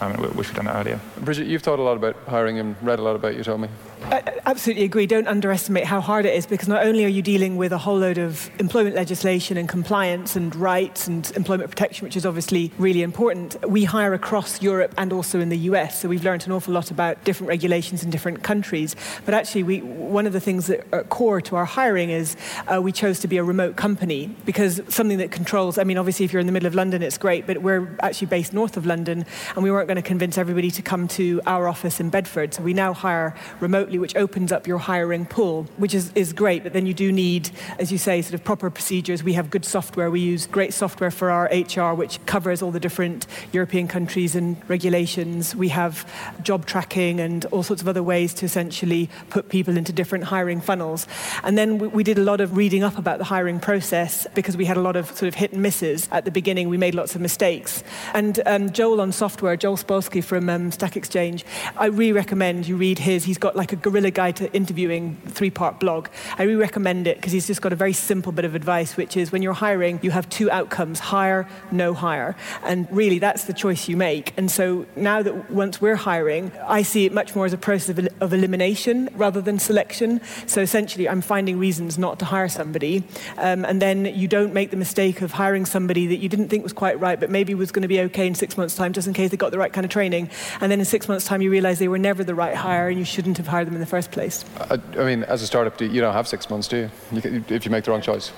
Um, 0.00 0.20
we 0.20 0.28
wish 0.28 0.48
we'd 0.48 0.56
done 0.56 0.66
it 0.66 0.72
earlier. 0.72 1.00
Bridget, 1.18 1.46
you've 1.46 1.62
thought 1.62 1.78
a 1.78 1.82
lot 1.82 1.96
about 1.96 2.16
hiring 2.28 2.58
and 2.58 2.76
read 2.82 2.98
a 2.98 3.02
lot 3.02 3.16
about 3.16 3.36
you, 3.36 3.44
told 3.44 3.60
me. 3.60 3.68
I 4.10 4.22
absolutely 4.44 4.84
agree. 4.84 5.06
Don't 5.06 5.26
underestimate 5.26 5.84
how 5.84 6.00
hard 6.00 6.26
it 6.26 6.34
is 6.34 6.46
because 6.46 6.68
not 6.68 6.84
only 6.84 7.06
are 7.06 7.08
you 7.08 7.22
dealing 7.22 7.56
with 7.56 7.72
a 7.72 7.78
whole 7.78 7.96
load 7.96 8.18
of 8.18 8.50
employment 8.58 8.94
legislation 8.94 9.56
and 9.56 9.66
compliance 9.66 10.36
and 10.36 10.54
rights 10.54 11.06
and 11.08 11.30
employment 11.36 11.70
protection, 11.70 12.04
which 12.04 12.16
is 12.16 12.26
obviously 12.26 12.70
really 12.76 13.02
important, 13.02 13.56
we 13.66 13.84
hire 13.84 14.12
across 14.12 14.60
Europe 14.60 14.92
and 14.98 15.12
also 15.12 15.40
in 15.40 15.48
the 15.48 15.56
US. 15.58 16.02
So 16.02 16.08
we've 16.08 16.22
learned 16.22 16.44
an 16.46 16.52
awful 16.52 16.74
lot 16.74 16.90
about 16.90 17.24
different 17.24 17.48
regulations 17.48 18.04
in 18.04 18.10
different 18.10 18.42
countries. 18.42 18.94
But 19.24 19.32
actually, 19.32 19.62
we, 19.62 19.80
one 19.80 20.26
of 20.26 20.34
the 20.34 20.40
things 20.40 20.66
that 20.66 20.86
are 20.92 21.04
core 21.04 21.40
to 21.40 21.56
our 21.56 21.64
hiring 21.64 22.10
is 22.10 22.36
uh, 22.72 22.82
we 22.82 22.92
chose 22.92 23.20
to 23.20 23.28
be 23.28 23.38
a 23.38 23.44
remote 23.44 23.76
company 23.76 24.34
because 24.44 24.82
something 24.88 25.18
that 25.18 25.30
controls, 25.30 25.78
I 25.78 25.84
mean, 25.84 25.96
obviously, 25.96 26.26
if 26.26 26.32
you're 26.32 26.40
in 26.40 26.46
the 26.46 26.52
middle 26.52 26.66
of 26.66 26.74
London, 26.74 27.02
it's 27.02 27.16
great, 27.16 27.46
but 27.46 27.62
we're 27.62 27.88
actually 28.00 28.26
based 28.26 28.52
north 28.52 28.76
of 28.76 28.84
London 28.84 29.24
and 29.54 29.64
we 29.64 29.70
weren't 29.84 29.96
going 29.96 30.02
to 30.02 30.08
convince 30.08 30.38
everybody 30.38 30.70
to 30.70 30.80
come 30.80 31.06
to 31.06 31.42
our 31.46 31.68
office 31.68 32.00
in 32.00 32.08
Bedford. 32.08 32.54
So 32.54 32.62
we 32.62 32.72
now 32.72 32.94
hire 32.94 33.34
remotely 33.60 33.98
which 33.98 34.16
opens 34.16 34.50
up 34.50 34.66
your 34.66 34.78
hiring 34.78 35.26
pool, 35.26 35.64
which 35.76 35.92
is, 35.92 36.10
is 36.14 36.32
great. 36.32 36.62
But 36.62 36.72
then 36.72 36.86
you 36.86 36.94
do 36.94 37.12
need, 37.12 37.50
as 37.78 37.92
you 37.92 37.98
say, 37.98 38.22
sort 38.22 38.32
of 38.32 38.42
proper 38.42 38.70
procedures. 38.70 39.22
We 39.22 39.34
have 39.34 39.50
good 39.50 39.66
software. 39.66 40.10
We 40.10 40.20
use 40.20 40.46
great 40.46 40.72
software 40.72 41.10
for 41.10 41.30
our 41.30 41.50
HR, 41.52 41.94
which 41.94 42.24
covers 42.24 42.62
all 42.62 42.70
the 42.70 42.80
different 42.80 43.26
European 43.52 43.86
countries 43.86 44.34
and 44.34 44.56
regulations. 44.70 45.54
We 45.54 45.68
have 45.68 46.10
job 46.42 46.64
tracking 46.64 47.20
and 47.20 47.44
all 47.46 47.62
sorts 47.62 47.82
of 47.82 47.88
other 47.88 48.02
ways 48.02 48.32
to 48.34 48.46
essentially 48.46 49.10
put 49.28 49.50
people 49.50 49.76
into 49.76 49.92
different 49.92 50.24
hiring 50.24 50.62
funnels. 50.62 51.06
And 51.42 51.58
then 51.58 51.76
we, 51.76 51.88
we 51.88 52.04
did 52.04 52.16
a 52.16 52.22
lot 52.22 52.40
of 52.40 52.56
reading 52.56 52.82
up 52.82 52.96
about 52.96 53.18
the 53.18 53.24
hiring 53.24 53.60
process 53.60 54.26
because 54.34 54.56
we 54.56 54.64
had 54.64 54.78
a 54.78 54.82
lot 54.82 54.96
of 54.96 55.08
sort 55.08 55.28
of 55.28 55.34
hit 55.34 55.52
and 55.52 55.60
misses 55.60 56.08
at 56.10 56.24
the 56.24 56.30
beginning. 56.30 56.70
We 56.70 56.78
made 56.78 56.94
lots 56.94 57.14
of 57.14 57.20
mistakes. 57.20 57.84
And 58.14 58.40
um, 58.46 58.70
Joel 58.70 59.02
on 59.02 59.12
software, 59.12 59.58
Joel 59.58 59.73
Spolsky 59.76 60.22
from 60.22 60.48
um, 60.48 60.70
Stack 60.70 60.96
Exchange, 60.96 61.44
I 61.76 61.86
really 61.86 62.12
recommend 62.12 62.66
you 62.66 62.76
read 62.76 62.98
his. 62.98 63.24
He's 63.24 63.38
got 63.38 63.56
like 63.56 63.72
a 63.72 63.76
guerrilla 63.76 64.10
guide 64.10 64.36
to 64.36 64.52
interviewing 64.52 65.16
three 65.26 65.50
part 65.50 65.80
blog. 65.80 66.08
I 66.38 66.44
really 66.44 66.56
recommend 66.56 67.06
it 67.06 67.16
because 67.16 67.32
he's 67.32 67.46
just 67.46 67.62
got 67.62 67.72
a 67.72 67.76
very 67.76 67.92
simple 67.92 68.32
bit 68.32 68.44
of 68.44 68.54
advice, 68.54 68.96
which 68.96 69.16
is 69.16 69.32
when 69.32 69.42
you're 69.42 69.52
hiring, 69.52 70.00
you 70.02 70.10
have 70.10 70.28
two 70.28 70.50
outcomes 70.50 71.00
hire, 71.00 71.48
no 71.70 71.94
hire. 71.94 72.36
And 72.64 72.88
really, 72.90 73.18
that's 73.18 73.44
the 73.44 73.52
choice 73.52 73.88
you 73.88 73.96
make. 73.96 74.32
And 74.36 74.50
so 74.50 74.86
now 74.96 75.22
that 75.22 75.50
once 75.50 75.80
we're 75.80 75.96
hiring, 75.96 76.52
I 76.66 76.82
see 76.82 77.06
it 77.06 77.12
much 77.12 77.34
more 77.34 77.46
as 77.46 77.52
a 77.52 77.58
process 77.58 77.98
of, 77.98 78.08
of 78.20 78.32
elimination 78.32 79.08
rather 79.14 79.40
than 79.40 79.58
selection. 79.58 80.20
So 80.46 80.60
essentially, 80.60 81.08
I'm 81.08 81.20
finding 81.20 81.58
reasons 81.58 81.98
not 81.98 82.18
to 82.20 82.24
hire 82.24 82.48
somebody. 82.48 83.04
Um, 83.38 83.64
and 83.64 83.80
then 83.80 84.04
you 84.04 84.28
don't 84.28 84.52
make 84.52 84.70
the 84.70 84.76
mistake 84.76 85.22
of 85.22 85.32
hiring 85.32 85.66
somebody 85.66 86.06
that 86.06 86.16
you 86.16 86.28
didn't 86.28 86.48
think 86.48 86.62
was 86.62 86.72
quite 86.72 86.98
right, 87.00 87.18
but 87.18 87.30
maybe 87.30 87.54
was 87.54 87.72
going 87.72 87.82
to 87.82 87.88
be 87.88 88.00
okay 88.00 88.26
in 88.26 88.34
six 88.34 88.56
months' 88.56 88.74
time, 88.74 88.92
just 88.92 89.06
in 89.06 89.14
case 89.14 89.30
they 89.30 89.36
got 89.36 89.50
the 89.50 89.58
right 89.58 89.63
kind 89.72 89.84
of 89.84 89.90
training. 89.90 90.30
And 90.60 90.70
then 90.70 90.78
in 90.78 90.84
six 90.84 91.08
months' 91.08 91.26
time, 91.26 91.42
you 91.42 91.50
realize 91.50 91.78
they 91.78 91.88
were 91.88 91.98
never 91.98 92.24
the 92.24 92.34
right 92.34 92.54
hire 92.54 92.88
and 92.88 92.98
you 92.98 93.04
shouldn't 93.04 93.36
have 93.38 93.46
hired 93.46 93.66
them 93.66 93.74
in 93.74 93.80
the 93.80 93.86
first 93.86 94.10
place. 94.10 94.44
I, 94.58 94.80
I 94.98 95.04
mean, 95.04 95.24
as 95.24 95.42
a 95.42 95.46
startup, 95.46 95.80
you 95.80 96.00
don't 96.00 96.12
have 96.12 96.28
six 96.28 96.48
months, 96.50 96.68
do 96.68 96.76
you? 96.76 96.90
you 97.12 97.22
can, 97.22 97.44
if 97.48 97.64
you 97.64 97.70
make 97.70 97.84
the 97.84 97.90
wrong 97.90 98.02
choice. 98.02 98.32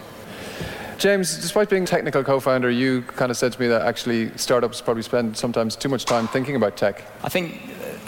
James, 0.99 1.37
despite 1.37 1.69
being 1.69 1.85
technical 1.85 2.25
co-founder, 2.25 2.71
you 2.71 3.03
kind 3.03 3.31
of 3.31 3.37
said 3.37 3.53
to 3.53 3.61
me 3.61 3.67
that 3.69 3.83
actually 3.83 4.31
startups 4.37 4.81
probably 4.81 5.03
spend 5.03 5.37
sometimes 5.37 5.77
too 5.77 5.91
much 5.91 6.07
time 6.07 6.27
thinking 6.27 6.57
about 6.57 6.77
tech. 6.77 7.03
I 7.23 7.29
think 7.29 7.61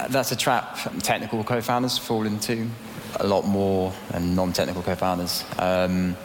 that's 0.09 0.33
a 0.33 0.37
trap 0.37 0.79
technical 1.03 1.45
co-founders 1.45 1.99
fall 1.99 2.25
into 2.25 2.67
a 3.17 3.27
lot 3.27 3.45
more 3.47 3.93
than 4.11 4.35
non-technical 4.35 4.83
co-founders. 4.83 5.45
Um, 5.59 6.17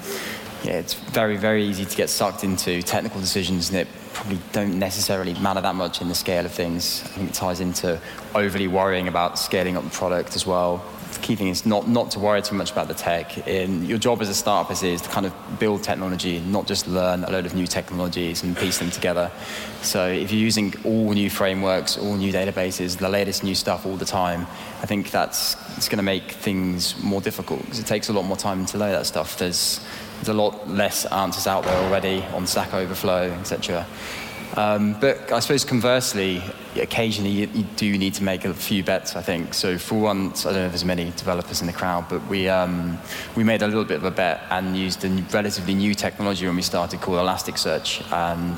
yeah, 0.63 0.79
it's 0.79 0.93
very, 0.93 1.35
very 1.35 1.65
easy 1.65 1.83
to 1.83 1.95
get 1.97 2.09
sucked 2.09 2.45
into 2.45 2.81
technical 2.81 3.19
decisions 3.19 3.69
and 3.69 3.79
it 3.79 3.87
probably 4.13 4.39
don't 4.51 4.79
necessarily 4.79 5.33
matter 5.35 5.61
that 5.61 5.75
much 5.75 6.01
in 6.01 6.07
the 6.07 6.15
scale 6.15 6.45
of 6.45 6.51
things. 6.51 7.01
I 7.03 7.07
think 7.07 7.29
it 7.31 7.33
ties 7.33 7.59
into 7.59 7.99
overly 8.35 8.67
worrying 8.67 9.07
about 9.07 9.39
scaling 9.39 9.75
up 9.75 9.83
the 9.83 9.89
product 9.89 10.35
as 10.35 10.45
well 10.45 10.83
The 11.13 11.19
key 11.19 11.35
thing 11.35 11.49
is 11.49 11.65
not, 11.65 11.87
not 11.87 12.11
to 12.11 12.19
worry 12.19 12.41
too 12.41 12.55
much 12.55 12.71
about 12.71 12.87
the 12.87 12.93
tech. 12.93 13.47
In, 13.47 13.85
your 13.85 13.97
job 13.97 14.21
as 14.21 14.29
a 14.29 14.33
startup 14.33 14.71
is, 14.71 14.83
is 14.83 15.01
to 15.01 15.09
kind 15.09 15.25
of 15.25 15.33
build 15.59 15.83
technology, 15.83 16.39
not 16.39 16.65
just 16.65 16.87
learn 16.87 17.23
a 17.23 17.31
load 17.31 17.45
of 17.45 17.53
new 17.53 17.67
technologies 17.67 18.43
and 18.43 18.57
piece 18.57 18.79
them 18.79 18.89
together. 18.89 19.31
So 19.81 20.07
if 20.07 20.31
you're 20.31 20.41
using 20.41 20.73
all 20.83 21.11
new 21.11 21.29
frameworks, 21.29 21.97
all 21.97 22.15
new 22.15 22.33
databases, 22.33 22.97
the 22.97 23.09
latest 23.09 23.43
new 23.43 23.55
stuff 23.55 23.85
all 23.85 23.97
the 23.97 24.05
time, 24.05 24.41
I 24.81 24.85
think 24.85 25.11
that's 25.11 25.55
it's 25.77 25.89
going 25.89 25.97
to 25.97 26.03
make 26.03 26.31
things 26.31 27.01
more 27.03 27.21
difficult 27.21 27.61
because 27.61 27.79
it 27.79 27.85
takes 27.85 28.09
a 28.09 28.13
lot 28.13 28.23
more 28.23 28.37
time 28.37 28.65
to 28.67 28.77
learn 28.77 28.91
that 28.91 29.05
stuff. 29.05 29.37
There's 29.37 29.85
there's 30.23 30.37
a 30.37 30.41
lot 30.41 30.69
less 30.69 31.05
answers 31.07 31.47
out 31.47 31.65
there 31.65 31.75
already 31.83 32.23
on 32.33 32.47
Stack 32.47 32.73
Overflow, 32.73 33.29
etc. 33.31 33.85
Um, 34.55 34.95
but 35.01 35.33
I 35.33 35.39
suppose 35.39 35.65
conversely, 35.65 36.41
occasionally 36.75 37.31
you, 37.31 37.49
you, 37.53 37.63
do 37.75 37.97
need 37.97 38.13
to 38.13 38.23
make 38.23 38.45
a 38.45 38.53
few 38.53 38.85
bets, 38.85 39.17
I 39.17 39.21
think. 39.21 39.53
So 39.53 39.77
for 39.77 39.99
once, 39.99 40.45
I 40.45 40.51
don't 40.51 40.59
know 40.59 40.65
if 40.67 40.71
there's 40.71 40.85
many 40.85 41.11
developers 41.11 41.59
in 41.59 41.67
the 41.67 41.73
crowd, 41.73 42.05
but 42.07 42.25
we, 42.27 42.47
um, 42.47 42.97
we 43.35 43.43
made 43.43 43.63
a 43.63 43.67
little 43.67 43.83
bit 43.83 43.97
of 43.97 44.05
a 44.05 44.11
bet 44.11 44.43
and 44.49 44.77
used 44.77 45.03
a 45.03 45.09
relatively 45.33 45.73
new 45.73 45.93
technology 45.93 46.45
when 46.45 46.55
we 46.55 46.61
started 46.61 47.01
called 47.01 47.17
Elasticsearch. 47.17 48.09
And 48.13 48.57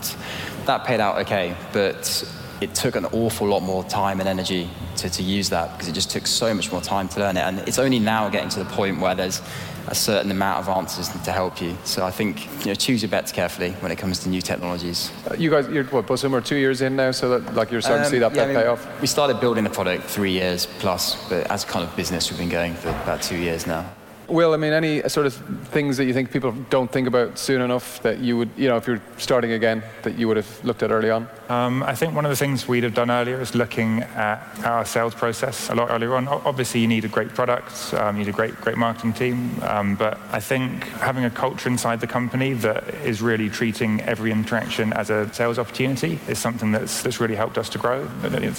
that 0.68 0.86
paid 0.86 1.00
out 1.00 1.18
okay, 1.20 1.56
but 1.74 2.24
it 2.62 2.76
took 2.76 2.96
an 2.96 3.06
awful 3.06 3.48
lot 3.48 3.62
more 3.62 3.84
time 3.86 4.20
and 4.20 4.30
energy 4.30 4.70
to, 4.98 5.10
to 5.10 5.24
use 5.24 5.50
that 5.50 5.72
because 5.72 5.88
it 5.88 5.94
just 5.94 6.12
took 6.12 6.28
so 6.28 6.54
much 6.54 6.72
more 6.72 6.82
time 6.82 7.08
to 7.10 7.20
learn 7.20 7.38
it. 7.38 7.42
And 7.42 7.60
it's 7.60 7.80
only 7.80 8.00
now 8.00 8.30
getting 8.30 8.50
to 8.50 8.60
the 8.60 8.70
point 8.70 9.00
where 9.00 9.16
there's 9.16 9.42
a 9.88 9.96
certain 9.96 10.32
amount 10.32 10.60
of 10.60 10.70
answers 10.70 11.10
to 11.10 11.32
help 11.32 11.62
you. 11.62 11.76
So 11.84 12.06
I 12.06 12.12
think 12.12 12.48
you 12.62 12.68
know, 12.68 12.76
choose 12.76 13.02
your 13.02 13.10
bets 13.10 13.32
carefully 13.32 13.72
when 13.82 13.92
it 13.92 13.98
comes 13.98 14.20
to 14.20 14.30
new 14.30 14.42
technologies. 14.42 15.12
Uh, 15.30 15.36
you 15.36 15.50
guys, 15.50 15.68
you're 15.70 15.84
what, 15.86 16.08
BuzzSumo, 16.08 16.34
are 16.34 16.42
two 16.42 16.56
years 16.56 16.82
in 16.82 16.96
now, 16.96 17.12
so 17.12 17.38
that 17.38 17.56
like 17.56 17.72
you're 17.72 17.82
starting 17.82 18.06
um, 18.06 18.12
to 18.12 18.16
see 18.16 18.20
that, 18.20 18.28
um, 18.28 18.36
yeah, 18.36 18.46
that 18.46 18.52
I 18.52 18.54
mean, 18.54 18.64
pay 18.64 18.68
off. 18.68 19.02
We 19.02 19.08
started 19.08 19.40
building 19.40 19.64
the 19.64 19.70
product 19.70 20.04
three 20.06 20.32
years 20.32 20.66
plus, 20.80 21.30
but 21.30 21.50
as 21.52 21.66
kind 21.66 21.88
of 21.88 21.96
business, 21.96 22.30
we've 22.30 22.40
been 22.40 22.50
going 22.50 22.74
for 22.74 22.90
about 22.90 23.22
two 23.22 23.38
years 23.38 23.68
now. 23.68 23.86
Will, 24.28 24.54
I 24.54 24.58
mean, 24.58 24.74
any 24.74 25.08
sort 25.08 25.28
of 25.28 25.36
things 25.70 25.98
that 25.98 26.06
you 26.06 26.14
think 26.14 26.32
people 26.32 26.52
don't 26.70 26.92
think 26.92 27.08
about 27.08 27.38
soon 27.38 27.62
enough 27.62 28.02
that 28.02 28.20
you 28.20 28.38
would, 28.38 28.50
you 28.58 28.68
know, 28.68 28.78
if 28.78 28.88
you're 28.88 29.02
starting 29.18 29.52
again, 29.52 29.84
that 30.04 30.18
you 30.18 30.28
would 30.28 30.38
have 30.38 30.66
looked 30.66 30.82
at 30.82 30.92
early 30.92 31.12
on? 31.12 31.28
Um, 31.48 31.84
I 31.84 31.94
think 31.94 32.16
one 32.16 32.26
of 32.26 32.32
the 32.32 32.36
things 32.36 32.68
we'd 32.68 32.84
have 32.84 32.96
done 32.96 33.12
earlier 33.12 33.40
is 33.40 33.54
looking 33.54 34.02
at 34.02 34.42
our 34.64 34.84
sales 34.84 35.14
process 35.14 35.70
a 35.70 35.76
lot 35.76 35.92
earlier 35.92 36.16
on. 36.16 36.28
Obviously, 36.28 36.82
you 36.82 36.88
need 36.88 37.06
a 37.06 37.08
great 37.08 37.30
product, 37.30 37.94
um, 37.94 38.18
you 38.18 38.24
need 38.24 38.30
a 38.30 38.36
great, 38.36 38.56
great 38.62 38.78
marketing 38.78 39.14
team, 39.14 39.52
um, 39.62 39.96
but 39.96 40.20
I 40.32 40.40
think 40.40 40.86
having 40.86 41.24
a 41.24 41.30
culture 41.30 41.70
inside 41.70 42.02
the 42.02 42.08
company 42.08 42.54
that 42.54 42.96
is 43.06 43.22
really 43.22 43.50
treating 43.50 44.02
every 44.02 44.32
interaction 44.32 44.92
as 44.94 45.12
a 45.12 45.32
sales 45.34 45.60
opportunity 45.60 46.20
is 46.28 46.40
something 46.40 46.72
that's, 46.72 47.04
that's 47.04 47.20
really 47.20 47.36
helped 47.36 47.60
us 47.60 47.70
to 47.70 47.78
grow. 47.78 48.08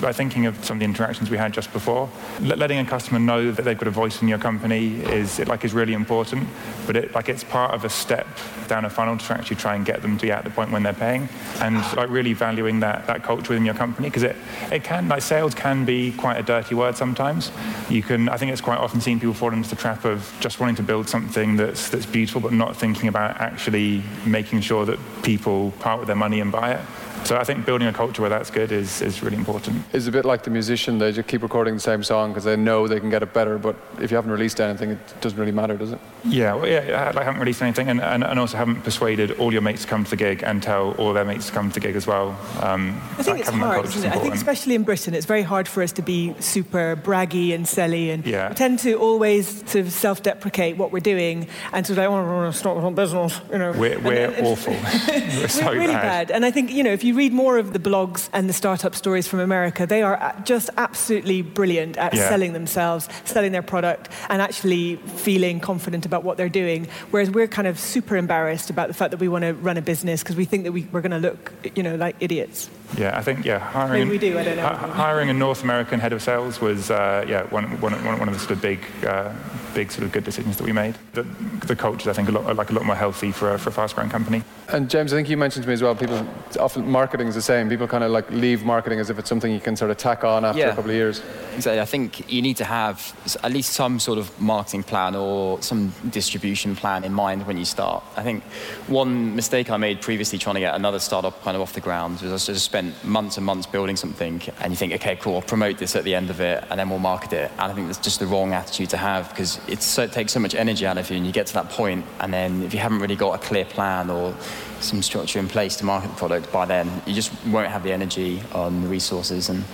By 0.00 0.12
thinking 0.12 0.46
of 0.46 0.64
some 0.64 0.76
of 0.76 0.78
the 0.78 0.84
interactions 0.84 1.28
we 1.28 1.38
had 1.38 1.52
just 1.52 1.72
before, 1.72 2.08
letting 2.40 2.78
a 2.78 2.84
customer 2.84 3.18
know 3.18 3.50
that 3.50 3.64
they've 3.64 3.76
got 3.76 3.88
a 3.88 3.90
voice 3.90 4.22
in 4.22 4.28
your 4.28 4.38
company 4.38 5.00
is, 5.00 5.40
like 5.40 5.55
like 5.56 5.64
is 5.64 5.72
really 5.72 5.94
important, 5.94 6.46
but 6.86 6.96
it 6.96 7.14
like 7.14 7.30
it's 7.30 7.42
part 7.42 7.72
of 7.72 7.82
a 7.84 7.88
step 7.88 8.26
down 8.68 8.84
a 8.84 8.90
funnel 8.90 9.16
to 9.16 9.32
actually 9.32 9.56
try 9.56 9.74
and 9.74 9.86
get 9.86 10.02
them 10.02 10.18
to 10.18 10.26
be 10.26 10.30
at 10.30 10.44
the 10.44 10.50
point 10.50 10.70
when 10.70 10.82
they're 10.82 10.92
paying, 10.92 11.30
and 11.62 11.76
like 11.96 12.10
really 12.10 12.34
valuing 12.34 12.80
that 12.80 13.06
that 13.06 13.22
culture 13.22 13.54
within 13.54 13.64
your 13.64 13.74
company 13.74 14.08
because 14.08 14.22
it 14.22 14.36
it 14.70 14.84
can 14.84 15.08
like 15.08 15.22
sales 15.22 15.54
can 15.54 15.86
be 15.86 16.12
quite 16.12 16.36
a 16.36 16.42
dirty 16.42 16.74
word 16.74 16.94
sometimes. 16.94 17.50
You 17.88 18.02
can 18.02 18.28
I 18.28 18.36
think 18.36 18.52
it's 18.52 18.60
quite 18.60 18.78
often 18.78 19.00
seen 19.00 19.18
people 19.18 19.32
fall 19.32 19.54
into 19.54 19.70
the 19.70 19.76
trap 19.76 20.04
of 20.04 20.30
just 20.40 20.60
wanting 20.60 20.76
to 20.76 20.82
build 20.82 21.08
something 21.08 21.56
that's 21.56 21.88
that's 21.88 22.06
beautiful 22.06 22.42
but 22.42 22.52
not 22.52 22.76
thinking 22.76 23.08
about 23.08 23.40
actually 23.40 24.02
making 24.26 24.60
sure 24.60 24.84
that 24.84 24.98
people 25.22 25.70
part 25.78 25.98
with 26.00 26.06
their 26.06 26.16
money 26.26 26.40
and 26.40 26.52
buy 26.52 26.72
it. 26.74 26.84
So 27.24 27.36
I 27.36 27.44
think 27.44 27.66
building 27.66 27.88
a 27.88 27.92
culture 27.92 28.22
where 28.22 28.30
that's 28.30 28.50
good 28.50 28.70
is, 28.70 29.02
is 29.02 29.22
really 29.22 29.36
important. 29.36 29.82
It's 29.92 30.06
a 30.06 30.12
bit 30.12 30.24
like 30.24 30.44
the 30.44 30.50
musician, 30.50 30.98
they 30.98 31.12
just 31.12 31.28
keep 31.28 31.42
recording 31.42 31.74
the 31.74 31.80
same 31.80 32.02
song 32.02 32.30
because 32.30 32.44
they 32.44 32.56
know 32.56 32.86
they 32.86 33.00
can 33.00 33.10
get 33.10 33.22
it 33.22 33.32
better, 33.32 33.58
but 33.58 33.74
if 34.00 34.10
you 34.10 34.16
haven't 34.16 34.30
released 34.30 34.60
anything, 34.60 34.90
it 34.90 35.20
doesn't 35.20 35.38
really 35.38 35.52
matter, 35.52 35.76
does 35.76 35.92
it? 35.92 35.98
Yeah, 36.24 36.54
well, 36.54 36.68
yeah, 36.68 37.12
I 37.16 37.24
haven't 37.24 37.40
released 37.40 37.62
anything 37.62 37.88
and, 37.88 38.00
and, 38.00 38.22
and, 38.22 38.38
also 38.38 38.56
haven't 38.56 38.82
persuaded 38.82 39.32
all 39.32 39.52
your 39.52 39.62
mates 39.62 39.82
to 39.82 39.88
come 39.88 40.04
to 40.04 40.10
the 40.10 40.16
gig 40.16 40.42
and 40.44 40.62
tell 40.62 40.92
all 40.92 41.12
their 41.12 41.24
mates 41.24 41.46
to 41.46 41.52
come 41.52 41.68
to 41.68 41.74
the 41.74 41.80
gig 41.80 41.96
as 41.96 42.06
well. 42.06 42.38
Um, 42.60 43.00
I 43.18 43.22
think 43.22 43.40
it's 43.40 43.48
hard, 43.48 43.84
isn't 43.86 44.04
it? 44.04 44.12
I 44.12 44.18
think 44.18 44.34
especially 44.34 44.74
in 44.74 44.84
Britain, 44.84 45.14
it's 45.14 45.26
very 45.26 45.42
hard 45.42 45.66
for 45.66 45.82
us 45.82 45.92
to 45.92 46.02
be 46.02 46.34
super 46.38 46.96
braggy 46.96 47.54
and 47.54 47.64
selly 47.64 48.12
and 48.12 48.24
yeah. 48.26 48.50
we 48.50 48.54
tend 48.54 48.78
to 48.80 48.94
always 48.94 49.58
sort 49.70 49.86
of 49.86 49.92
self-deprecate 49.92 50.76
what 50.76 50.92
we're 50.92 51.00
doing 51.00 51.48
and 51.72 51.86
sort 51.86 51.98
of 51.98 52.04
like, 52.04 52.08
oh, 52.08 52.50
to 52.50 52.52
start 52.52 52.82
my 52.82 52.90
business, 52.90 53.40
you 53.50 53.58
know. 53.58 53.72
We're, 53.72 53.98
we're 54.00 54.30
and, 54.30 54.46
awful. 54.46 54.72
we're 55.08 55.48
so 55.48 55.72
really 55.72 55.86
bad. 55.86 56.28
bad. 56.28 56.30
And 56.30 56.44
I 56.44 56.50
think, 56.50 56.70
you 56.70 56.82
know, 56.82 56.92
if 56.92 57.02
you 57.02 57.05
read 57.12 57.32
more 57.32 57.58
of 57.58 57.72
the 57.72 57.78
blogs 57.78 58.28
and 58.32 58.48
the 58.48 58.52
startup 58.52 58.94
stories 58.94 59.28
from 59.28 59.40
America, 59.40 59.86
they 59.86 60.02
are 60.02 60.34
just 60.44 60.70
absolutely 60.76 61.42
brilliant 61.42 61.96
at 61.96 62.14
yeah. 62.14 62.28
selling 62.28 62.52
themselves, 62.52 63.08
selling 63.24 63.52
their 63.52 63.62
product, 63.62 64.08
and 64.28 64.40
actually 64.42 64.96
feeling 64.96 65.60
confident 65.60 66.06
about 66.06 66.24
what 66.24 66.36
they're 66.36 66.48
doing. 66.48 66.88
Whereas 67.10 67.30
we're 67.30 67.48
kind 67.48 67.68
of 67.68 67.78
super 67.78 68.16
embarrassed 68.16 68.70
about 68.70 68.88
the 68.88 68.94
fact 68.94 69.10
that 69.10 69.20
we 69.20 69.28
want 69.28 69.42
to 69.42 69.52
run 69.54 69.76
a 69.76 69.82
business 69.82 70.22
because 70.22 70.36
we 70.36 70.44
think 70.44 70.64
that 70.64 70.72
we, 70.72 70.86
are 70.92 71.00
going 71.00 71.10
to 71.10 71.18
look, 71.18 71.52
you 71.74 71.82
know, 71.82 71.96
like 71.96 72.16
idiots. 72.20 72.70
Yeah, 72.96 73.16
I 73.16 73.22
think 73.22 73.44
yeah, 73.44 73.58
hiring. 73.58 74.08
Maybe 74.08 74.10
we 74.10 74.18
do. 74.18 74.38
I 74.38 74.44
don't 74.44 74.56
know. 74.56 74.66
hiring 74.66 75.30
a 75.30 75.32
North 75.32 75.62
American 75.62 76.00
head 76.00 76.12
of 76.12 76.22
sales 76.22 76.60
was 76.60 76.90
uh, 76.90 77.24
yeah 77.28 77.42
one, 77.44 77.80
one, 77.80 77.92
one 78.04 78.28
of 78.28 78.34
the 78.34 78.40
sort 78.40 78.52
of 78.52 78.62
big 78.62 78.80
uh, 79.04 79.32
big 79.76 79.92
sort 79.92 80.04
of 80.04 80.12
good 80.12 80.24
decisions 80.24 80.56
that 80.56 80.64
we 80.64 80.72
made. 80.72 80.96
The, 81.12 81.22
the 81.66 81.76
culture, 81.76 82.08
I 82.08 82.14
think, 82.14 82.30
a 82.30 82.32
lot, 82.32 82.56
like 82.56 82.70
a 82.70 82.72
lot 82.72 82.86
more 82.86 82.96
healthy 82.96 83.30
for 83.30 83.52
a, 83.52 83.58
for 83.58 83.68
a 83.68 83.72
fast-growing 83.72 84.08
company. 84.08 84.42
And 84.68 84.88
James, 84.88 85.12
I 85.12 85.16
think 85.16 85.28
you 85.28 85.36
mentioned 85.36 85.64
to 85.64 85.68
me 85.68 85.74
as 85.74 85.82
well. 85.82 85.94
People 85.94 86.26
often 86.58 86.90
marketing 86.90 87.28
is 87.28 87.34
the 87.34 87.42
same. 87.42 87.68
People 87.68 87.86
kind 87.86 88.02
of 88.02 88.10
like 88.10 88.28
leave 88.30 88.64
marketing 88.64 89.00
as 89.00 89.10
if 89.10 89.18
it's 89.18 89.28
something 89.28 89.52
you 89.52 89.60
can 89.60 89.76
sort 89.76 89.90
of 89.90 89.98
tack 89.98 90.24
on 90.24 90.46
after 90.46 90.60
yeah. 90.60 90.68
a 90.68 90.74
couple 90.74 90.90
of 90.90 90.96
years. 90.96 91.20
Exactly. 91.54 91.80
I 91.80 91.84
think 91.84 92.32
you 92.32 92.40
need 92.40 92.56
to 92.56 92.64
have 92.64 93.14
at 93.44 93.52
least 93.52 93.74
some 93.74 94.00
sort 94.00 94.18
of 94.18 94.40
marketing 94.40 94.82
plan 94.82 95.14
or 95.14 95.60
some 95.60 95.92
distribution 96.10 96.74
plan 96.74 97.04
in 97.04 97.12
mind 97.12 97.46
when 97.46 97.58
you 97.58 97.66
start. 97.66 98.02
I 98.16 98.22
think 98.22 98.42
one 98.88 99.36
mistake 99.36 99.70
I 99.70 99.76
made 99.76 100.00
previously 100.00 100.38
trying 100.38 100.54
to 100.54 100.60
get 100.60 100.74
another 100.74 100.98
startup 101.00 101.42
kind 101.42 101.54
of 101.54 101.60
off 101.60 101.74
the 101.74 101.80
ground 101.80 102.22
was 102.22 102.48
I 102.48 102.52
just 102.52 102.64
spent 102.76 103.04
months 103.06 103.38
and 103.38 103.46
months 103.46 103.66
building 103.66 103.96
something, 103.96 104.42
and 104.60 104.70
you 104.70 104.76
think, 104.76 104.92
okay, 104.92 105.16
cool, 105.16 105.36
I'll 105.36 105.40
promote 105.40 105.78
this 105.78 105.96
at 105.96 106.04
the 106.04 106.14
end 106.14 106.28
of 106.28 106.42
it, 106.42 106.62
and 106.68 106.78
then 106.78 106.90
we'll 106.90 106.98
market 106.98 107.32
it. 107.32 107.50
And 107.52 107.72
I 107.72 107.72
think 107.72 107.86
that's 107.86 107.98
just 107.98 108.20
the 108.20 108.26
wrong 108.26 108.52
attitude 108.52 108.90
to 108.90 108.98
have 108.98 109.30
because 109.30 109.58
so, 109.78 110.02
it 110.02 110.12
takes 110.12 110.32
so 110.32 110.40
much 110.40 110.54
energy 110.54 110.84
out 110.86 110.98
of 110.98 111.08
you, 111.08 111.16
and 111.16 111.24
you 111.24 111.32
get 111.32 111.46
to 111.46 111.54
that 111.54 111.70
point, 111.70 112.04
and 112.20 112.34
then 112.34 112.62
if 112.62 112.74
you 112.74 112.80
haven't 112.80 112.98
really 112.98 113.16
got 113.16 113.32
a 113.32 113.38
clear 113.38 113.64
plan 113.64 114.10
or 114.10 114.34
some 114.80 115.00
structure 115.00 115.38
in 115.38 115.48
place 115.48 115.76
to 115.76 115.86
market 115.86 116.08
the 116.08 116.16
product, 116.16 116.52
by 116.52 116.66
then 116.66 116.86
you 117.06 117.14
just 117.14 117.32
won't 117.46 117.70
have 117.70 117.82
the 117.82 117.92
energy 117.92 118.42
on 118.52 118.82
the 118.82 118.88
resources. 118.88 119.48
And 119.48 119.64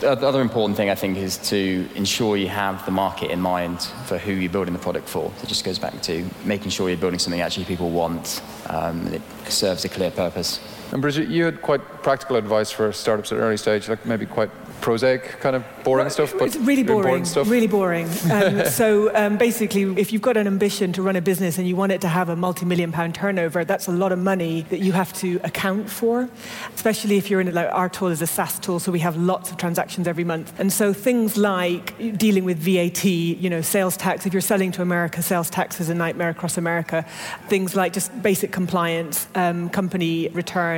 the 0.00 0.10
other 0.10 0.40
important 0.40 0.76
thing 0.76 0.90
I 0.90 0.96
think 0.96 1.16
is 1.16 1.36
to 1.50 1.88
ensure 1.94 2.36
you 2.36 2.48
have 2.48 2.84
the 2.86 2.90
market 2.90 3.30
in 3.30 3.40
mind 3.40 3.82
for 4.06 4.18
who 4.18 4.32
you're 4.32 4.50
building 4.50 4.74
the 4.74 4.80
product 4.80 5.08
for. 5.08 5.30
So 5.36 5.42
it 5.44 5.48
just 5.48 5.64
goes 5.64 5.78
back 5.78 6.02
to 6.02 6.28
making 6.44 6.72
sure 6.72 6.88
you're 6.88 6.98
building 6.98 7.20
something 7.20 7.40
actually 7.40 7.66
people 7.66 7.90
want 7.90 8.42
um, 8.66 9.06
and 9.06 9.14
it 9.14 9.22
serves 9.48 9.84
a 9.84 9.88
clear 9.88 10.10
purpose. 10.10 10.58
And 10.92 11.02
Bridget, 11.02 11.28
you 11.28 11.44
had 11.44 11.60
quite 11.60 11.80
practical 12.02 12.36
advice 12.36 12.70
for 12.70 12.92
startups 12.92 13.30
at 13.32 13.38
an 13.38 13.44
early 13.44 13.58
stage, 13.58 13.88
like 13.88 14.06
maybe 14.06 14.24
quite 14.24 14.50
prosaic 14.80 15.22
kind 15.40 15.56
of 15.56 15.64
boring 15.84 16.04
well, 16.04 16.10
stuff, 16.10 16.32
but 16.38 16.46
it's 16.46 16.56
really 16.56 16.82
boring. 16.82 17.24
Stuff. 17.24 17.50
Really 17.50 17.66
boring. 17.66 18.08
Um, 18.38 18.66
so 18.66 19.14
um, 19.16 19.36
basically, 19.36 19.82
if 19.98 20.12
you've 20.12 20.22
got 20.22 20.36
an 20.36 20.46
ambition 20.46 20.92
to 20.92 21.02
run 21.02 21.16
a 21.16 21.20
business 21.20 21.56
and 21.58 21.66
you 21.66 21.74
want 21.74 21.92
it 21.92 22.00
to 22.02 22.08
have 22.08 22.28
a 22.28 22.36
multi-million 22.36 22.92
pound 22.92 23.14
turnover, 23.14 23.64
that's 23.64 23.88
a 23.88 23.90
lot 23.90 24.12
of 24.12 24.18
money 24.18 24.62
that 24.68 24.80
you 24.80 24.92
have 24.92 25.12
to 25.14 25.40
account 25.44 25.88
for. 25.90 26.28
Especially 26.74 27.16
if 27.16 27.30
you're 27.30 27.40
in 27.40 27.52
like 27.52 27.68
our 27.72 27.88
tool 27.88 28.08
is 28.08 28.20
a 28.22 28.26
SaaS 28.26 28.58
tool, 28.58 28.78
so 28.78 28.92
we 28.92 29.00
have 29.00 29.16
lots 29.16 29.50
of 29.50 29.56
transactions 29.56 30.06
every 30.06 30.24
month, 30.24 30.52
and 30.60 30.72
so 30.72 30.92
things 30.92 31.36
like 31.36 32.18
dealing 32.18 32.44
with 32.44 32.58
VAT, 32.58 33.04
you 33.04 33.48
know, 33.50 33.62
sales 33.62 33.96
tax. 33.96 34.26
If 34.26 34.32
you're 34.32 34.42
selling 34.42 34.72
to 34.72 34.82
America, 34.82 35.22
sales 35.22 35.48
tax 35.50 35.80
is 35.80 35.88
a 35.88 35.94
nightmare 35.94 36.30
across 36.30 36.58
America. 36.58 37.04
Things 37.48 37.74
like 37.74 37.94
just 37.94 38.22
basic 38.22 38.52
compliance, 38.52 39.26
um, 39.34 39.70
company 39.70 40.28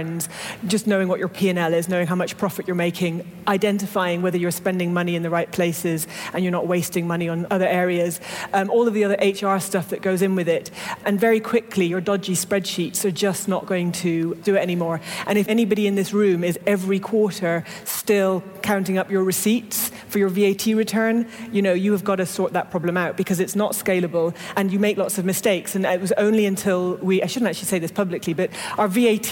returns, 0.00 0.28
just 0.66 0.87
knowing 0.87 1.09
what 1.09 1.19
your 1.19 1.28
P&L 1.28 1.75
is, 1.75 1.88
knowing 1.88 2.07
how 2.07 2.14
much 2.14 2.37
profit 2.37 2.66
you're 2.66 2.75
making, 2.75 3.25
identifying 3.47 3.80
identifying 3.90 4.23
whether 4.23 4.38
you're 4.38 4.50
spending 4.50 4.92
money 4.92 5.14
in 5.16 5.23
the 5.23 5.30
right 5.30 5.50
places 5.52 6.07
and 6.33 6.45
you're 6.45 6.52
not 6.52 6.66
wasting 6.66 7.07
money 7.07 7.28
on 7.28 7.47
other 7.50 7.66
areas, 7.66 8.21
um, 8.52 8.71
all 8.71 8.87
of 8.87 8.95
the 8.95 9.04
other 9.04 9.16
HR 9.21 9.59
stuff 9.59 9.88
that 9.88 10.02
goes 10.02 10.23
in 10.23 10.35
with 10.35 10.49
it. 10.49 10.71
And 11.04 11.19
very 11.19 11.40
quickly, 11.40 11.87
your 11.87 12.00
dodgy 12.00 12.35
spreadsheets 12.35 13.04
are 13.04 13.11
just 13.11 13.49
not 13.49 13.66
going 13.66 13.92
to 14.04 14.35
do 14.37 14.54
it 14.54 14.61
anymore. 14.61 15.00
And 15.26 15.38
if 15.38 15.49
anybody 15.49 15.87
in 15.87 15.95
this 15.95 16.12
room 16.12 16.45
is 16.45 16.59
every 16.66 17.00
quarter 17.00 17.64
still 17.85 18.42
counting 18.62 18.99
up 18.99 19.11
your 19.11 19.25
receipts 19.25 19.90
for 20.09 20.19
your 20.19 20.28
VAT 20.28 20.66
return, 20.66 21.26
you 21.52 21.62
know, 21.62 21.73
you 21.73 21.92
have 21.92 22.04
got 22.04 22.16
to 22.16 22.26
sort 22.26 22.52
that 22.52 22.71
problem 22.71 22.97
out 22.97 23.16
because 23.16 23.40
it's 23.40 23.57
not 23.57 23.73
scalable 23.73 24.35
and 24.57 24.73
you 24.73 24.78
make 24.78 24.97
lots 24.97 25.19
of 25.19 25.25
mistakes. 25.25 25.75
And 25.75 25.85
it 25.85 26.00
was 26.00 26.12
only 26.12 26.47
until 26.47 26.97
we, 26.97 27.23
I 27.23 27.26
shouldn't 27.26 27.49
actually 27.49 27.69
say 27.69 27.78
this 27.78 27.92
publicly, 27.92 28.35
but 28.35 28.50
our 28.78 28.88
VAT, 28.88 29.30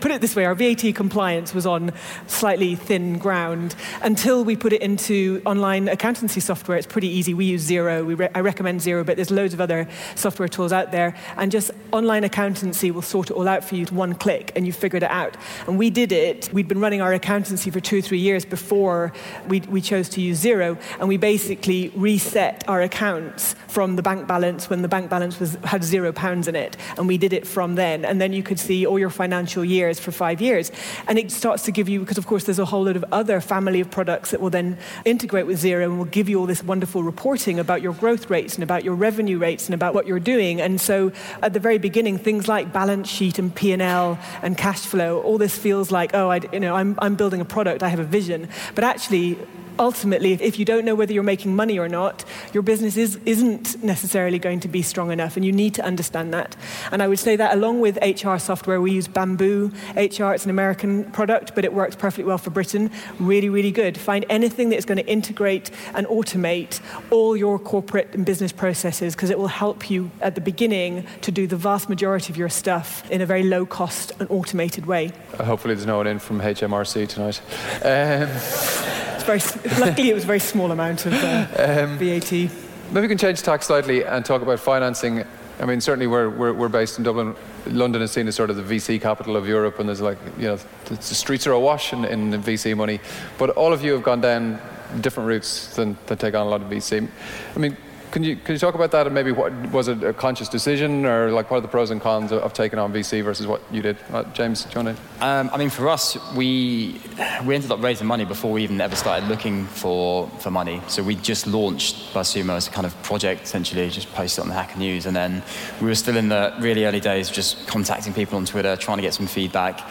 put 0.00 0.10
it 0.10 0.20
this 0.20 0.34
way, 0.34 0.44
our 0.44 0.54
VAT 0.54 0.94
compliance 0.94 1.54
was 1.54 1.66
on 1.66 1.92
slightly 2.26 2.74
thin 2.74 3.18
ground 3.18 3.74
until 4.02 4.44
we 4.44 4.56
put 4.56 4.72
it 4.72 4.82
into 4.82 5.42
online 5.44 5.88
accountancy 5.88 6.40
software. 6.40 6.78
It's 6.78 6.86
pretty 6.86 7.08
easy. 7.08 7.34
We 7.34 7.44
use 7.44 7.68
Xero. 7.68 8.04
We 8.04 8.14
re- 8.14 8.30
I 8.34 8.40
recommend 8.40 8.80
Xero, 8.80 9.04
but 9.04 9.16
there's 9.16 9.30
loads 9.30 9.54
of 9.54 9.60
other 9.60 9.88
software 10.14 10.48
tools 10.48 10.72
out 10.72 10.90
there. 10.92 11.16
And 11.36 11.52
just 11.52 11.70
online 11.92 12.24
accountancy 12.24 12.90
will 12.90 13.02
sort 13.02 13.30
it 13.30 13.34
all 13.34 13.48
out 13.48 13.64
for 13.64 13.74
you 13.74 13.82
with 13.82 13.92
one 13.92 14.14
click, 14.14 14.52
and 14.56 14.66
you've 14.66 14.76
figured 14.76 15.02
it 15.02 15.10
out. 15.10 15.36
And 15.66 15.78
we 15.78 15.90
did 15.90 16.12
it. 16.12 16.52
We'd 16.52 16.68
been 16.68 16.80
running 16.80 17.02
our 17.02 17.12
accountancy 17.12 17.70
for 17.70 17.80
two 17.80 17.98
or 17.98 18.02
three 18.02 18.18
years 18.18 18.44
before 18.44 19.12
we, 19.48 19.60
we 19.60 19.80
chose 19.80 20.08
to 20.10 20.20
use 20.20 20.42
Xero, 20.42 20.80
and 20.98 21.08
we 21.08 21.16
basically 21.16 21.92
reset 21.94 22.64
our 22.68 22.82
accounts 22.82 23.54
from 23.68 23.96
the 23.96 24.02
bank 24.02 24.26
balance 24.26 24.70
when 24.70 24.82
the 24.82 24.88
bank 24.88 25.10
balance 25.10 25.38
was, 25.38 25.56
had 25.64 25.84
zero 25.84 26.12
pounds 26.12 26.48
in 26.48 26.56
it. 26.56 26.76
And 26.96 27.06
we 27.06 27.18
did 27.18 27.32
it 27.32 27.46
from 27.46 27.74
then. 27.74 28.04
And 28.04 28.20
then 28.20 28.32
you 28.32 28.42
could 28.42 28.58
see 28.58 28.86
all 28.86 28.98
your 28.98 29.10
financial 29.10 29.64
years 29.64 29.89
for 29.98 30.12
five 30.12 30.40
years. 30.40 30.70
And 31.08 31.18
it 31.18 31.30
starts 31.32 31.64
to 31.64 31.72
give 31.72 31.88
you, 31.88 32.00
because 32.00 32.18
of 32.18 32.26
course 32.26 32.44
there's 32.44 32.58
a 32.58 32.64
whole 32.64 32.84
lot 32.84 32.96
of 32.96 33.04
other 33.10 33.40
family 33.40 33.80
of 33.80 33.90
products 33.90 34.30
that 34.30 34.40
will 34.40 34.50
then 34.50 34.78
integrate 35.04 35.46
with 35.46 35.62
Xero 35.62 35.84
and 35.84 35.98
will 35.98 36.04
give 36.04 36.28
you 36.28 36.38
all 36.38 36.46
this 36.46 36.62
wonderful 36.62 37.02
reporting 37.02 37.58
about 37.58 37.82
your 37.82 37.94
growth 37.94 38.30
rates 38.30 38.54
and 38.54 38.62
about 38.62 38.84
your 38.84 38.94
revenue 38.94 39.38
rates 39.38 39.66
and 39.66 39.74
about 39.74 39.94
what 39.94 40.06
you're 40.06 40.20
doing. 40.20 40.60
And 40.60 40.80
so 40.80 41.12
at 41.42 41.52
the 41.52 41.60
very 41.60 41.78
beginning, 41.78 42.18
things 42.18 42.46
like 42.46 42.72
balance 42.72 43.08
sheet 43.08 43.38
and 43.38 43.54
P&L 43.54 44.18
and 44.42 44.56
cash 44.56 44.80
flow, 44.80 45.20
all 45.22 45.38
this 45.38 45.56
feels 45.56 45.90
like, 45.90 46.14
oh, 46.14 46.30
I, 46.30 46.40
you 46.52 46.60
know, 46.60 46.74
I'm, 46.74 46.98
I'm 47.00 47.14
building 47.14 47.40
a 47.40 47.44
product, 47.44 47.82
I 47.82 47.88
have 47.88 48.00
a 48.00 48.04
vision. 48.04 48.48
But 48.74 48.84
actually, 48.84 49.38
ultimately, 49.80 50.34
if 50.34 50.58
you 50.58 50.64
don't 50.64 50.84
know 50.84 50.94
whether 50.94 51.12
you're 51.12 51.22
making 51.22 51.56
money 51.56 51.78
or 51.78 51.88
not, 51.88 52.24
your 52.52 52.62
business 52.62 52.96
is, 52.96 53.18
isn't 53.24 53.82
necessarily 53.82 54.38
going 54.38 54.60
to 54.60 54.68
be 54.68 54.82
strong 54.82 55.10
enough, 55.10 55.36
and 55.36 55.44
you 55.44 55.50
need 55.50 55.74
to 55.74 55.84
understand 55.84 56.32
that. 56.34 56.54
And 56.92 57.02
I 57.02 57.08
would 57.08 57.18
say 57.18 57.34
that 57.36 57.54
along 57.54 57.80
with 57.80 57.98
HR 58.02 58.36
software, 58.36 58.80
we 58.80 58.92
use 58.92 59.08
Bamboo 59.08 59.72
HR. 59.96 60.32
It's 60.32 60.44
an 60.44 60.50
American 60.50 61.04
product, 61.12 61.54
but 61.54 61.64
it 61.64 61.72
works 61.72 61.96
perfectly 61.96 62.24
well 62.24 62.38
for 62.38 62.50
Britain. 62.50 62.90
Really, 63.18 63.48
really 63.48 63.72
good. 63.72 63.96
Find 63.98 64.24
anything 64.28 64.68
that 64.68 64.76
is 64.76 64.84
going 64.84 64.98
to 64.98 65.06
integrate 65.06 65.70
and 65.94 66.06
automate 66.06 66.80
all 67.10 67.36
your 67.36 67.58
corporate 67.58 68.14
and 68.14 68.26
business 68.26 68.52
processes, 68.52 69.14
because 69.14 69.30
it 69.30 69.38
will 69.38 69.48
help 69.48 69.90
you 69.90 70.10
at 70.20 70.34
the 70.34 70.40
beginning 70.40 71.06
to 71.22 71.32
do 71.32 71.46
the 71.46 71.56
vast 71.56 71.88
majority 71.88 72.30
of 72.30 72.36
your 72.36 72.50
stuff 72.50 73.10
in 73.10 73.22
a 73.22 73.26
very 73.26 73.42
low 73.42 73.64
cost 73.64 74.12
and 74.20 74.30
automated 74.30 74.84
way. 74.84 75.10
Hopefully, 75.38 75.74
there's 75.74 75.86
no 75.86 75.96
one 75.96 76.06
in 76.06 76.18
from 76.18 76.40
HMRC 76.40 77.08
tonight. 77.08 77.40
Um, 77.82 78.99
very, 79.38 79.78
luckily, 79.78 80.10
it 80.10 80.14
was 80.14 80.24
a 80.24 80.26
very 80.26 80.40
small 80.40 80.72
amount 80.72 81.06
of 81.06 81.12
uh, 81.12 81.46
um, 81.84 81.98
VAT. 81.98 82.32
Maybe 82.32 83.00
we 83.00 83.08
can 83.08 83.18
change 83.18 83.42
tack 83.42 83.62
slightly 83.62 84.04
and 84.04 84.24
talk 84.24 84.42
about 84.42 84.58
financing. 84.58 85.22
I 85.60 85.66
mean, 85.66 85.80
certainly 85.80 86.08
we're, 86.08 86.28
we're, 86.28 86.52
we're 86.52 86.68
based 86.68 86.98
in 86.98 87.04
Dublin. 87.04 87.36
London 87.66 88.02
is 88.02 88.10
seen 88.10 88.26
as 88.26 88.34
sort 88.34 88.50
of 88.50 88.56
the 88.56 88.62
VC 88.62 89.00
capital 89.00 89.36
of 89.36 89.46
Europe, 89.46 89.78
and 89.78 89.88
there's 89.88 90.00
like, 90.00 90.18
you 90.36 90.48
know, 90.48 90.58
the 90.86 91.00
streets 91.00 91.46
are 91.46 91.52
awash 91.52 91.92
in, 91.92 92.04
in 92.04 92.32
VC 92.42 92.76
money. 92.76 92.98
But 93.38 93.50
all 93.50 93.72
of 93.72 93.84
you 93.84 93.92
have 93.92 94.02
gone 94.02 94.20
down 94.20 94.60
different 95.00 95.28
routes 95.28 95.76
than, 95.76 95.96
than 96.06 96.18
take 96.18 96.34
on 96.34 96.46
a 96.46 96.50
lot 96.50 96.62
of 96.62 96.68
VC. 96.68 97.06
I 97.54 97.58
mean, 97.58 97.76
Can 98.10 98.24
you, 98.24 98.34
can 98.34 98.54
you 98.54 98.58
talk 98.58 98.74
about 98.74 98.90
that 98.90 99.06
and 99.06 99.14
maybe 99.14 99.30
what 99.30 99.52
was 99.70 99.86
it 99.86 100.02
a 100.02 100.12
conscious 100.12 100.48
decision 100.48 101.06
or 101.06 101.30
like 101.30 101.48
what 101.48 101.58
are 101.58 101.60
the 101.60 101.68
pros 101.68 101.90
and 101.90 102.00
cons 102.00 102.32
of, 102.32 102.42
of 102.42 102.52
taking 102.52 102.78
on 102.78 102.92
VC 102.92 103.22
versus 103.22 103.46
what 103.46 103.62
you 103.70 103.82
did? 103.82 103.98
Uh, 104.12 104.24
James, 104.32 104.64
do 104.64 104.80
you 104.80 104.84
want 104.84 104.98
to? 104.98 105.24
Um, 105.24 105.48
I 105.52 105.56
mean, 105.56 105.70
for 105.70 105.88
us, 105.88 106.18
we 106.34 107.00
we 107.44 107.54
ended 107.54 107.70
up 107.70 107.80
raising 107.80 108.08
money 108.08 108.24
before 108.24 108.50
we 108.50 108.64
even 108.64 108.80
ever 108.80 108.96
started 108.96 109.28
looking 109.28 109.64
for, 109.66 110.28
for 110.40 110.50
money. 110.50 110.82
So 110.88 111.04
we 111.04 111.14
just 111.14 111.46
launched 111.46 112.12
BuzzSumo 112.12 112.56
as 112.56 112.66
a 112.66 112.70
kind 112.72 112.86
of 112.86 113.00
project, 113.04 113.42
essentially, 113.44 113.88
just 113.90 114.12
posted 114.12 114.42
on 114.42 114.48
the 114.48 114.54
Hacker 114.54 114.78
News. 114.78 115.06
And 115.06 115.14
then 115.14 115.42
we 115.80 115.86
were 115.86 115.94
still 115.94 116.16
in 116.16 116.28
the 116.28 116.52
really 116.58 116.86
early 116.86 117.00
days, 117.00 117.30
just 117.30 117.68
contacting 117.68 118.12
people 118.12 118.36
on 118.38 118.44
Twitter, 118.44 118.74
trying 118.74 118.98
to 118.98 119.02
get 119.02 119.14
some 119.14 119.28
feedback. 119.28 119.82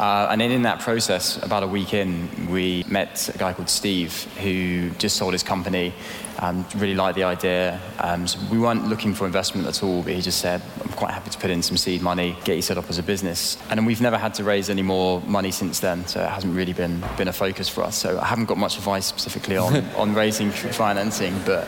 Uh, 0.00 0.28
and 0.30 0.40
then 0.40 0.50
in 0.50 0.62
that 0.62 0.80
process, 0.80 1.42
about 1.42 1.62
a 1.62 1.66
week 1.66 1.92
in, 1.92 2.28
we 2.50 2.84
met 2.88 3.28
a 3.34 3.38
guy 3.38 3.52
called 3.52 3.68
Steve 3.68 4.24
who 4.38 4.90
just 4.90 5.16
sold 5.16 5.32
his 5.32 5.42
company 5.42 5.92
and 6.38 6.64
really 6.76 6.94
liked 6.94 7.16
the 7.16 7.24
idea. 7.24 7.80
Um, 7.98 8.26
so 8.26 8.38
we 8.50 8.58
weren't 8.58 8.86
looking 8.86 9.14
for 9.14 9.26
investment 9.26 9.66
at 9.66 9.82
all, 9.82 10.02
but 10.02 10.12
he 10.12 10.20
just 10.20 10.38
said, 10.38 10.62
I'm 10.82 10.92
quite 10.92 11.12
happy 11.12 11.30
to 11.30 11.38
put 11.38 11.50
in 11.50 11.62
some 11.62 11.76
seed 11.76 12.00
money, 12.00 12.36
get 12.44 12.56
you 12.56 12.62
set 12.62 12.78
up 12.78 12.88
as 12.88 12.98
a 12.98 13.02
business. 13.02 13.56
And 13.70 13.78
then 13.78 13.84
we've 13.84 14.00
never 14.00 14.16
had 14.16 14.34
to 14.34 14.44
raise 14.44 14.70
any 14.70 14.82
more 14.82 15.20
money 15.22 15.50
since 15.50 15.80
then, 15.80 16.06
so 16.06 16.22
it 16.22 16.28
hasn't 16.28 16.54
really 16.54 16.72
been, 16.72 17.02
been 17.16 17.28
a 17.28 17.32
focus 17.32 17.68
for 17.68 17.82
us. 17.82 17.96
So 17.96 18.18
I 18.20 18.26
haven't 18.26 18.46
got 18.46 18.58
much 18.58 18.76
advice 18.76 19.06
specifically 19.06 19.56
on, 19.56 19.84
on 19.96 20.14
raising 20.14 20.50
financing, 20.50 21.34
but 21.44 21.66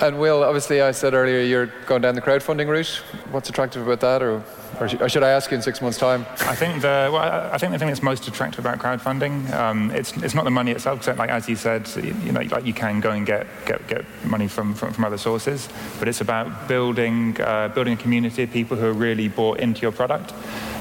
and 0.00 0.18
Will, 0.18 0.42
obviously, 0.42 0.82
I 0.82 0.90
said 0.90 1.14
earlier 1.14 1.40
you're 1.40 1.66
going 1.86 2.02
down 2.02 2.14
the 2.14 2.20
crowdfunding 2.20 2.68
route. 2.68 3.02
What's 3.30 3.48
attractive 3.48 3.86
about 3.86 4.00
that, 4.00 4.22
or, 4.22 4.42
or, 4.80 5.08
should 5.08 5.22
I 5.22 5.30
ask 5.30 5.50
you 5.50 5.56
in 5.56 5.62
six 5.62 5.80
months' 5.80 5.98
time? 5.98 6.26
I 6.40 6.54
think 6.54 6.82
the 6.82 7.10
well, 7.12 7.22
I 7.52 7.58
think 7.58 7.72
the 7.72 7.78
thing 7.78 7.88
that's 7.88 8.02
most 8.02 8.26
attractive 8.26 8.64
about 8.64 8.78
crowdfunding, 8.78 9.52
um, 9.52 9.90
it's 9.90 10.16
it's 10.16 10.34
not 10.34 10.44
the 10.44 10.50
money 10.50 10.72
itself. 10.72 11.00
Because, 11.00 11.18
like 11.18 11.30
as 11.30 11.48
you 11.48 11.56
said, 11.56 11.88
you 11.96 12.32
know, 12.32 12.40
like 12.40 12.66
you 12.66 12.74
can 12.74 13.00
go 13.00 13.12
and 13.12 13.24
get 13.24 13.46
get, 13.64 13.86
get 13.86 14.04
money 14.24 14.48
from, 14.48 14.74
from, 14.74 14.92
from 14.92 15.04
other 15.04 15.18
sources, 15.18 15.68
but 15.98 16.08
it's 16.08 16.20
about 16.20 16.68
building 16.68 17.40
uh, 17.40 17.68
building 17.68 17.94
a 17.94 17.96
community 17.96 18.42
of 18.42 18.50
people 18.50 18.76
who 18.76 18.86
are 18.86 18.92
really 18.92 19.28
bought 19.28 19.60
into 19.60 19.82
your 19.82 19.92
product. 19.92 20.32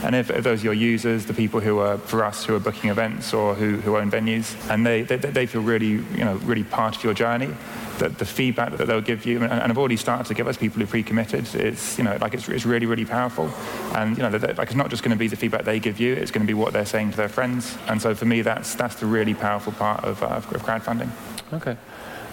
And 0.04 0.16
if, 0.16 0.32
if, 0.32 0.44
those 0.44 0.62
are 0.62 0.66
your 0.66 0.74
users, 0.74 1.28
the 1.28 1.34
people 1.34 1.60
who 1.60 1.78
are, 1.78 1.98
for 2.00 2.24
us, 2.26 2.44
who 2.44 2.56
are 2.56 2.60
booking 2.60 2.90
events 2.90 3.34
or 3.34 3.54
who, 3.54 3.78
who 3.78 3.98
own 3.98 4.10
venues, 4.10 4.56
and 4.68 4.84
they, 4.84 5.04
they, 5.04 5.18
they 5.18 5.46
feel 5.46 5.62
really, 5.62 5.86
you 6.18 6.26
know, 6.26 6.38
really 6.38 6.64
part 6.64 6.98
of 6.98 7.04
your 7.04 7.14
journey, 7.14 7.54
the, 8.02 8.10
the 8.10 8.26
feedback 8.26 8.78
that 8.78 8.88
they'll 8.88 9.02
give 9.02 9.26
you, 9.26 9.42
and, 9.44 9.52
and 9.52 9.72
I've 9.72 9.78
already 9.78 9.98
started 9.98 10.26
to 10.28 10.34
give 10.34 10.48
us 10.48 10.58
people 10.58 10.80
who 10.82 10.88
pre-committed. 10.88 11.54
It's 11.56 11.98
you 11.98 12.04
know 12.04 12.18
like 12.20 12.34
it's, 12.34 12.50
it's 12.50 12.66
really 12.66 12.88
really 12.88 13.06
powerful, 13.06 13.50
and 13.96 14.18
you 14.18 14.24
know 14.24 14.30
like 14.30 14.70
it's 14.70 14.76
not 14.76 14.90
just 14.90 15.04
going 15.04 15.12
to 15.12 15.18
be 15.18 15.28
the 15.28 15.36
feedback 15.36 15.64
they 15.64 15.80
give 15.80 16.00
you; 16.00 16.14
it's 16.14 16.32
going 16.32 16.46
to 16.46 16.48
be 16.48 16.56
what 16.56 16.74
they're 16.74 16.86
saying 16.86 17.12
to 17.12 17.18
their 17.18 17.30
friends. 17.30 17.78
And 17.88 18.02
so 18.02 18.16
for 18.16 18.26
me, 18.26 18.42
that's 18.42 18.74
that's 18.76 18.96
the 18.96 19.06
really 19.06 19.34
powerful 19.34 19.74
part 19.74 20.04
of, 20.04 20.22
uh, 20.24 20.28
of 20.28 20.48
crowdfunding. 20.48 21.10
Okay, 21.54 21.78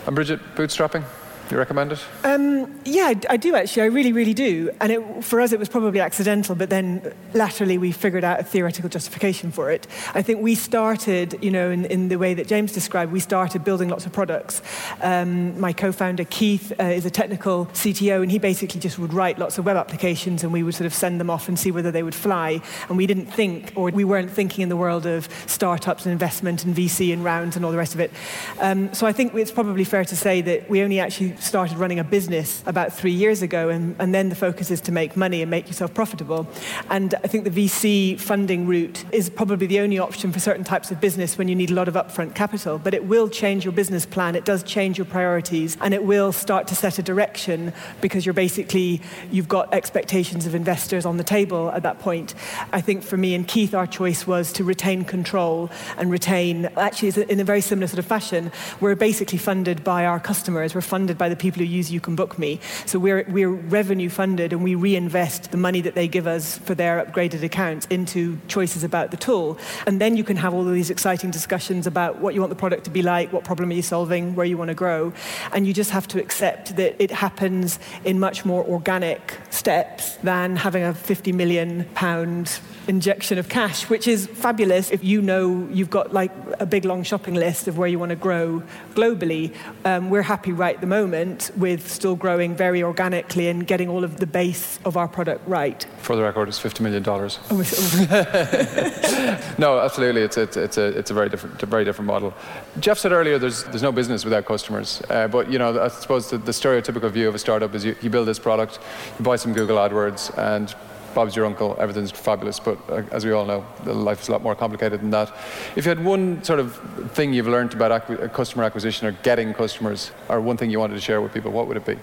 and 0.06 0.14
Bridget, 0.14 0.40
bootstrapping. 0.56 1.04
You 1.50 1.56
recommend 1.56 1.92
it? 1.92 2.04
Um, 2.24 2.78
yeah, 2.84 3.06
I, 3.06 3.20
I, 3.30 3.36
do 3.38 3.54
actually. 3.54 3.82
I 3.82 3.86
really, 3.86 4.12
really 4.12 4.34
do. 4.34 4.70
And 4.80 4.92
it, 4.92 5.24
for 5.24 5.40
us, 5.40 5.52
it 5.52 5.58
was 5.58 5.68
probably 5.68 6.00
accidental, 6.00 6.54
but 6.54 6.68
then 6.68 7.14
laterally 7.32 7.78
we 7.78 7.90
figured 7.90 8.22
out 8.22 8.38
a 8.38 8.42
theoretical 8.42 8.90
justification 8.90 9.50
for 9.50 9.70
it. 9.70 9.86
I 10.14 10.20
think 10.20 10.42
we 10.42 10.54
started, 10.54 11.38
you 11.42 11.50
know, 11.50 11.70
in, 11.70 11.86
in 11.86 12.08
the 12.08 12.16
way 12.16 12.34
that 12.34 12.48
James 12.48 12.72
described, 12.72 13.12
we 13.12 13.20
started 13.20 13.64
building 13.64 13.88
lots 13.88 14.04
of 14.04 14.12
products. 14.12 14.60
Um, 15.00 15.58
my 15.58 15.72
co-founder 15.72 16.24
Keith 16.24 16.70
uh, 16.78 16.84
is 16.84 17.06
a 17.06 17.10
technical 17.10 17.66
CTO, 17.66 18.22
and 18.22 18.30
he 18.30 18.38
basically 18.38 18.80
just 18.80 18.98
would 18.98 19.14
write 19.14 19.38
lots 19.38 19.56
of 19.56 19.64
web 19.64 19.76
applications, 19.78 20.44
and 20.44 20.52
we 20.52 20.62
would 20.62 20.74
sort 20.74 20.86
of 20.86 20.92
send 20.92 21.18
them 21.18 21.30
off 21.30 21.48
and 21.48 21.58
see 21.58 21.70
whether 21.70 21.90
they 21.90 22.02
would 22.02 22.14
fly. 22.14 22.60
And 22.88 22.98
we 22.98 23.06
didn't 23.06 23.26
think, 23.26 23.72
or 23.74 23.90
we 23.90 24.04
weren't 24.04 24.30
thinking 24.30 24.62
in 24.62 24.68
the 24.68 24.76
world 24.76 25.06
of 25.06 25.28
startups 25.46 26.04
and 26.04 26.12
investment 26.12 26.64
and 26.64 26.76
VC 26.76 27.10
and 27.10 27.24
rounds 27.24 27.56
and 27.56 27.64
all 27.64 27.70
the 27.70 27.78
rest 27.78 27.94
of 27.94 28.00
it. 28.00 28.12
Um, 28.60 28.92
so 28.92 29.06
I 29.06 29.12
think 29.12 29.34
it's 29.34 29.50
probably 29.50 29.84
fair 29.84 30.04
to 30.04 30.16
say 30.16 30.42
that 30.42 30.68
we 30.68 30.82
only 30.82 31.00
actually 31.00 31.37
started 31.40 31.78
running 31.78 31.98
a 31.98 32.04
business 32.04 32.62
about 32.66 32.92
three 32.92 33.12
years 33.12 33.42
ago, 33.42 33.68
and, 33.68 33.94
and 33.98 34.14
then 34.14 34.28
the 34.28 34.34
focus 34.34 34.70
is 34.70 34.80
to 34.82 34.92
make 34.92 35.16
money 35.16 35.42
and 35.42 35.50
make 35.50 35.66
yourself 35.66 35.94
profitable. 35.94 36.46
And 36.90 37.14
I 37.24 37.28
think 37.28 37.44
the 37.44 37.50
VC 37.50 38.18
funding 38.18 38.66
route 38.66 39.04
is 39.12 39.30
probably 39.30 39.66
the 39.66 39.80
only 39.80 39.98
option 39.98 40.32
for 40.32 40.40
certain 40.40 40.64
types 40.64 40.90
of 40.90 41.00
business 41.00 41.38
when 41.38 41.48
you 41.48 41.54
need 41.54 41.70
a 41.70 41.74
lot 41.74 41.88
of 41.88 41.94
upfront 41.94 42.34
capital. 42.34 42.78
But 42.78 42.94
it 42.94 43.04
will 43.04 43.28
change 43.28 43.64
your 43.64 43.72
business 43.72 44.06
plan, 44.06 44.34
it 44.34 44.44
does 44.44 44.62
change 44.62 44.98
your 44.98 45.04
priorities, 45.04 45.76
and 45.80 45.94
it 45.94 46.04
will 46.04 46.32
start 46.32 46.66
to 46.68 46.74
set 46.74 46.98
a 46.98 47.02
direction 47.02 47.72
because 48.00 48.26
you're 48.26 48.32
basically, 48.32 49.00
you've 49.30 49.48
got 49.48 49.72
expectations 49.72 50.46
of 50.46 50.54
investors 50.54 51.06
on 51.06 51.16
the 51.16 51.24
table 51.24 51.70
at 51.70 51.82
that 51.82 51.98
point. 52.00 52.34
I 52.72 52.80
think 52.80 53.02
for 53.02 53.16
me 53.16 53.34
and 53.34 53.46
Keith, 53.46 53.74
our 53.74 53.86
choice 53.86 54.26
was 54.26 54.52
to 54.54 54.64
retain 54.64 55.04
control 55.04 55.70
and 55.96 56.10
retain, 56.10 56.66
actually, 56.76 57.22
in 57.28 57.40
a 57.40 57.44
very 57.44 57.60
similar 57.60 57.86
sort 57.86 57.98
of 57.98 58.06
fashion, 58.06 58.52
we're 58.80 58.94
basically 58.94 59.38
funded 59.38 59.84
by 59.84 60.04
our 60.04 60.20
customers, 60.20 60.74
we're 60.74 60.80
funded 60.80 61.16
by 61.18 61.27
the 61.28 61.36
people 61.36 61.60
who 61.60 61.66
use 61.66 61.90
You 61.90 62.00
Can 62.00 62.16
Book 62.16 62.38
Me. 62.38 62.60
So 62.86 62.98
we're, 62.98 63.24
we're 63.28 63.50
revenue 63.50 64.08
funded 64.08 64.52
and 64.52 64.62
we 64.62 64.74
reinvest 64.74 65.50
the 65.50 65.56
money 65.56 65.80
that 65.82 65.94
they 65.94 66.08
give 66.08 66.26
us 66.26 66.58
for 66.58 66.74
their 66.74 67.04
upgraded 67.04 67.42
accounts 67.42 67.86
into 67.86 68.38
choices 68.48 68.84
about 68.84 69.10
the 69.10 69.16
tool. 69.16 69.58
And 69.86 70.00
then 70.00 70.16
you 70.16 70.24
can 70.24 70.36
have 70.36 70.54
all 70.54 70.66
of 70.66 70.74
these 70.74 70.90
exciting 70.90 71.30
discussions 71.30 71.86
about 71.86 72.18
what 72.18 72.34
you 72.34 72.40
want 72.40 72.50
the 72.50 72.56
product 72.56 72.84
to 72.84 72.90
be 72.90 73.02
like, 73.02 73.32
what 73.32 73.44
problem 73.44 73.70
are 73.70 73.74
you 73.74 73.82
solving, 73.82 74.34
where 74.34 74.46
you 74.46 74.56
want 74.56 74.68
to 74.68 74.74
grow. 74.74 75.12
And 75.52 75.66
you 75.66 75.72
just 75.72 75.90
have 75.90 76.08
to 76.08 76.20
accept 76.20 76.76
that 76.76 76.96
it 77.02 77.10
happens 77.10 77.78
in 78.04 78.18
much 78.20 78.44
more 78.44 78.64
organic 78.64 79.38
steps 79.50 80.16
than 80.16 80.56
having 80.56 80.82
a 80.82 80.94
50 80.94 81.32
million 81.32 81.84
pound 81.94 82.60
injection 82.86 83.38
of 83.38 83.48
cash, 83.48 83.88
which 83.90 84.08
is 84.08 84.26
fabulous 84.26 84.90
if 84.90 85.04
you 85.04 85.20
know 85.20 85.68
you've 85.70 85.90
got 85.90 86.12
like 86.12 86.32
a 86.58 86.66
big 86.66 86.84
long 86.84 87.02
shopping 87.02 87.34
list 87.34 87.68
of 87.68 87.76
where 87.76 87.88
you 87.88 87.98
want 87.98 88.10
to 88.10 88.16
grow 88.16 88.62
globally. 88.94 89.54
Um, 89.84 90.10
we're 90.10 90.22
happy 90.22 90.52
right 90.52 90.74
at 90.74 90.80
the 90.80 90.86
moment 90.86 91.17
with 91.56 91.90
still 91.90 92.16
growing 92.16 92.56
very 92.56 92.82
organically 92.82 93.48
and 93.48 93.66
getting 93.66 93.88
all 93.88 94.04
of 94.04 94.18
the 94.18 94.26
base 94.26 94.78
of 94.84 94.96
our 94.96 95.08
product 95.08 95.46
right. 95.48 95.86
For 95.98 96.16
the 96.16 96.22
record, 96.22 96.48
it's 96.48 96.58
$50 96.58 96.80
million. 96.80 97.02
no, 99.58 99.78
absolutely. 99.78 100.22
It's, 100.22 100.36
it's, 100.36 100.56
it's, 100.56 100.78
a, 100.78 100.86
it's 100.98 101.10
a, 101.10 101.14
very 101.14 101.28
different, 101.28 101.62
a 101.62 101.66
very 101.66 101.84
different 101.84 102.06
model. 102.06 102.34
Jeff 102.80 102.98
said 102.98 103.12
earlier 103.12 103.38
there's, 103.38 103.64
there's 103.64 103.82
no 103.82 103.92
business 103.92 104.24
without 104.24 104.44
customers. 104.44 105.02
Uh, 105.10 105.28
but, 105.28 105.50
you 105.50 105.58
know, 105.58 105.80
I 105.80 105.88
suppose 105.88 106.30
the, 106.30 106.38
the 106.38 106.52
stereotypical 106.52 107.10
view 107.10 107.28
of 107.28 107.34
a 107.34 107.38
startup 107.38 107.74
is 107.74 107.84
you, 107.84 107.96
you 108.00 108.10
build 108.10 108.28
this 108.28 108.38
product, 108.38 108.78
you 109.18 109.24
buy 109.24 109.36
some 109.36 109.52
Google 109.52 109.76
AdWords, 109.76 110.36
and 110.38 110.74
Bob's 111.14 111.34
your 111.34 111.46
uncle, 111.46 111.76
everything's 111.78 112.10
fabulous, 112.10 112.60
but 112.60 112.78
uh, 112.88 113.02
as 113.12 113.24
we 113.24 113.32
all 113.32 113.44
know, 113.44 113.64
life 113.84 114.22
is 114.22 114.28
a 114.28 114.32
lot 114.32 114.42
more 114.42 114.54
complicated 114.54 115.00
than 115.00 115.10
that. 115.10 115.32
If 115.76 115.84
you 115.84 115.88
had 115.88 116.04
one 116.04 116.42
sort 116.44 116.60
of 116.60 116.76
thing 117.12 117.32
you've 117.32 117.48
learned 117.48 117.74
about 117.74 117.90
acqu- 118.02 118.32
customer 118.32 118.64
acquisition 118.64 119.06
or 119.06 119.12
getting 119.22 119.54
customers, 119.54 120.10
or 120.28 120.40
one 120.40 120.56
thing 120.56 120.70
you 120.70 120.78
wanted 120.78 120.94
to 120.94 121.00
share 121.00 121.20
with 121.20 121.32
people, 121.32 121.50
what 121.50 121.66
would 121.66 121.76
it 121.76 121.86
be? 121.86 121.96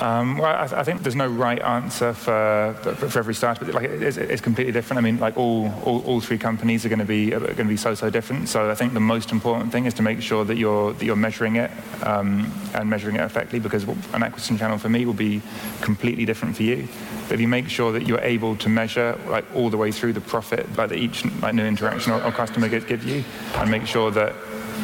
Um, 0.00 0.38
well, 0.38 0.54
I, 0.54 0.80
I, 0.80 0.84
think 0.84 1.02
there's 1.02 1.16
no 1.16 1.26
right 1.26 1.60
answer 1.60 2.12
for, 2.12 2.76
for, 2.82 3.18
every 3.18 3.34
startup. 3.34 3.66
Like 3.74 3.90
it's, 3.90 4.16
it's, 4.16 4.40
completely 4.40 4.72
different. 4.72 4.98
I 4.98 5.00
mean, 5.00 5.18
like 5.18 5.36
all, 5.36 5.72
all, 5.84 6.02
all 6.02 6.20
three 6.20 6.38
companies 6.38 6.86
are 6.86 6.88
going 6.88 7.00
to 7.00 7.04
be 7.04 7.30
going 7.30 7.56
to 7.56 7.64
be 7.64 7.76
so 7.76 7.94
so 7.94 8.08
different. 8.08 8.48
So 8.48 8.70
I 8.70 8.76
think 8.76 8.94
the 8.94 9.00
most 9.00 9.32
important 9.32 9.72
thing 9.72 9.86
is 9.86 9.94
to 9.94 10.02
make 10.02 10.22
sure 10.22 10.44
that 10.44 10.56
you're 10.56 10.92
that 10.92 11.04
you're 11.04 11.16
measuring 11.16 11.56
it 11.56 11.72
um, 12.04 12.52
and 12.74 12.88
measuring 12.88 13.16
it 13.16 13.22
effectively. 13.22 13.58
Because 13.58 13.84
an 14.12 14.22
acquisition 14.22 14.56
channel 14.56 14.78
for 14.78 14.88
me 14.88 15.04
will 15.04 15.14
be 15.14 15.42
completely 15.80 16.24
different 16.24 16.54
for 16.56 16.62
you. 16.62 16.86
But 17.26 17.34
if 17.34 17.40
you 17.40 17.48
make 17.48 17.68
sure 17.68 17.90
that 17.90 18.06
you're 18.06 18.20
able 18.20 18.54
to 18.56 18.68
measure 18.68 19.18
like 19.26 19.44
all 19.52 19.68
the 19.68 19.76
way 19.76 19.90
through 19.90 20.12
the 20.12 20.20
profit 20.20 20.64
like 20.76 20.90
that 20.90 20.98
each 20.98 21.24
like 21.42 21.54
new 21.54 21.64
interaction 21.64 22.12
or, 22.12 22.22
or 22.22 22.30
customer 22.30 22.68
gives 22.68 23.04
you, 23.04 23.24
and 23.56 23.68
make 23.68 23.86
sure 23.86 24.12
that 24.12 24.32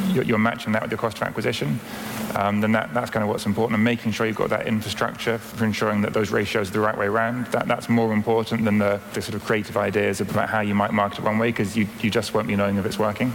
you're, 0.09 0.24
you're 0.24 0.38
matching 0.38 0.72
that 0.72 0.83
with 0.83 0.90
your 0.90 0.98
cost 0.98 1.18
of 1.18 1.22
acquisition 1.22 1.79
um, 2.34 2.60
then 2.60 2.72
that, 2.72 2.92
that's 2.94 3.10
kind 3.10 3.22
of 3.22 3.28
what's 3.28 3.46
important. 3.46 3.74
And 3.74 3.84
making 3.84 4.12
sure 4.12 4.26
you've 4.26 4.36
got 4.36 4.50
that 4.50 4.66
infrastructure 4.66 5.38
for 5.38 5.64
ensuring 5.64 6.02
that 6.02 6.12
those 6.12 6.30
ratios 6.30 6.70
are 6.70 6.72
the 6.72 6.80
right 6.80 6.96
way 6.96 7.06
around, 7.06 7.46
that, 7.48 7.66
that's 7.66 7.88
more 7.88 8.12
important 8.12 8.64
than 8.64 8.78
the, 8.78 9.00
the 9.12 9.22
sort 9.22 9.34
of 9.34 9.44
creative 9.44 9.76
ideas 9.76 10.20
about 10.20 10.48
how 10.48 10.60
you 10.60 10.74
might 10.74 10.92
market 10.92 11.20
it 11.20 11.24
one 11.24 11.38
way, 11.38 11.48
because 11.48 11.76
you, 11.76 11.86
you 12.00 12.10
just 12.10 12.34
won't 12.34 12.46
be 12.46 12.56
knowing 12.56 12.76
if 12.76 12.86
it's 12.86 12.98
working. 12.98 13.32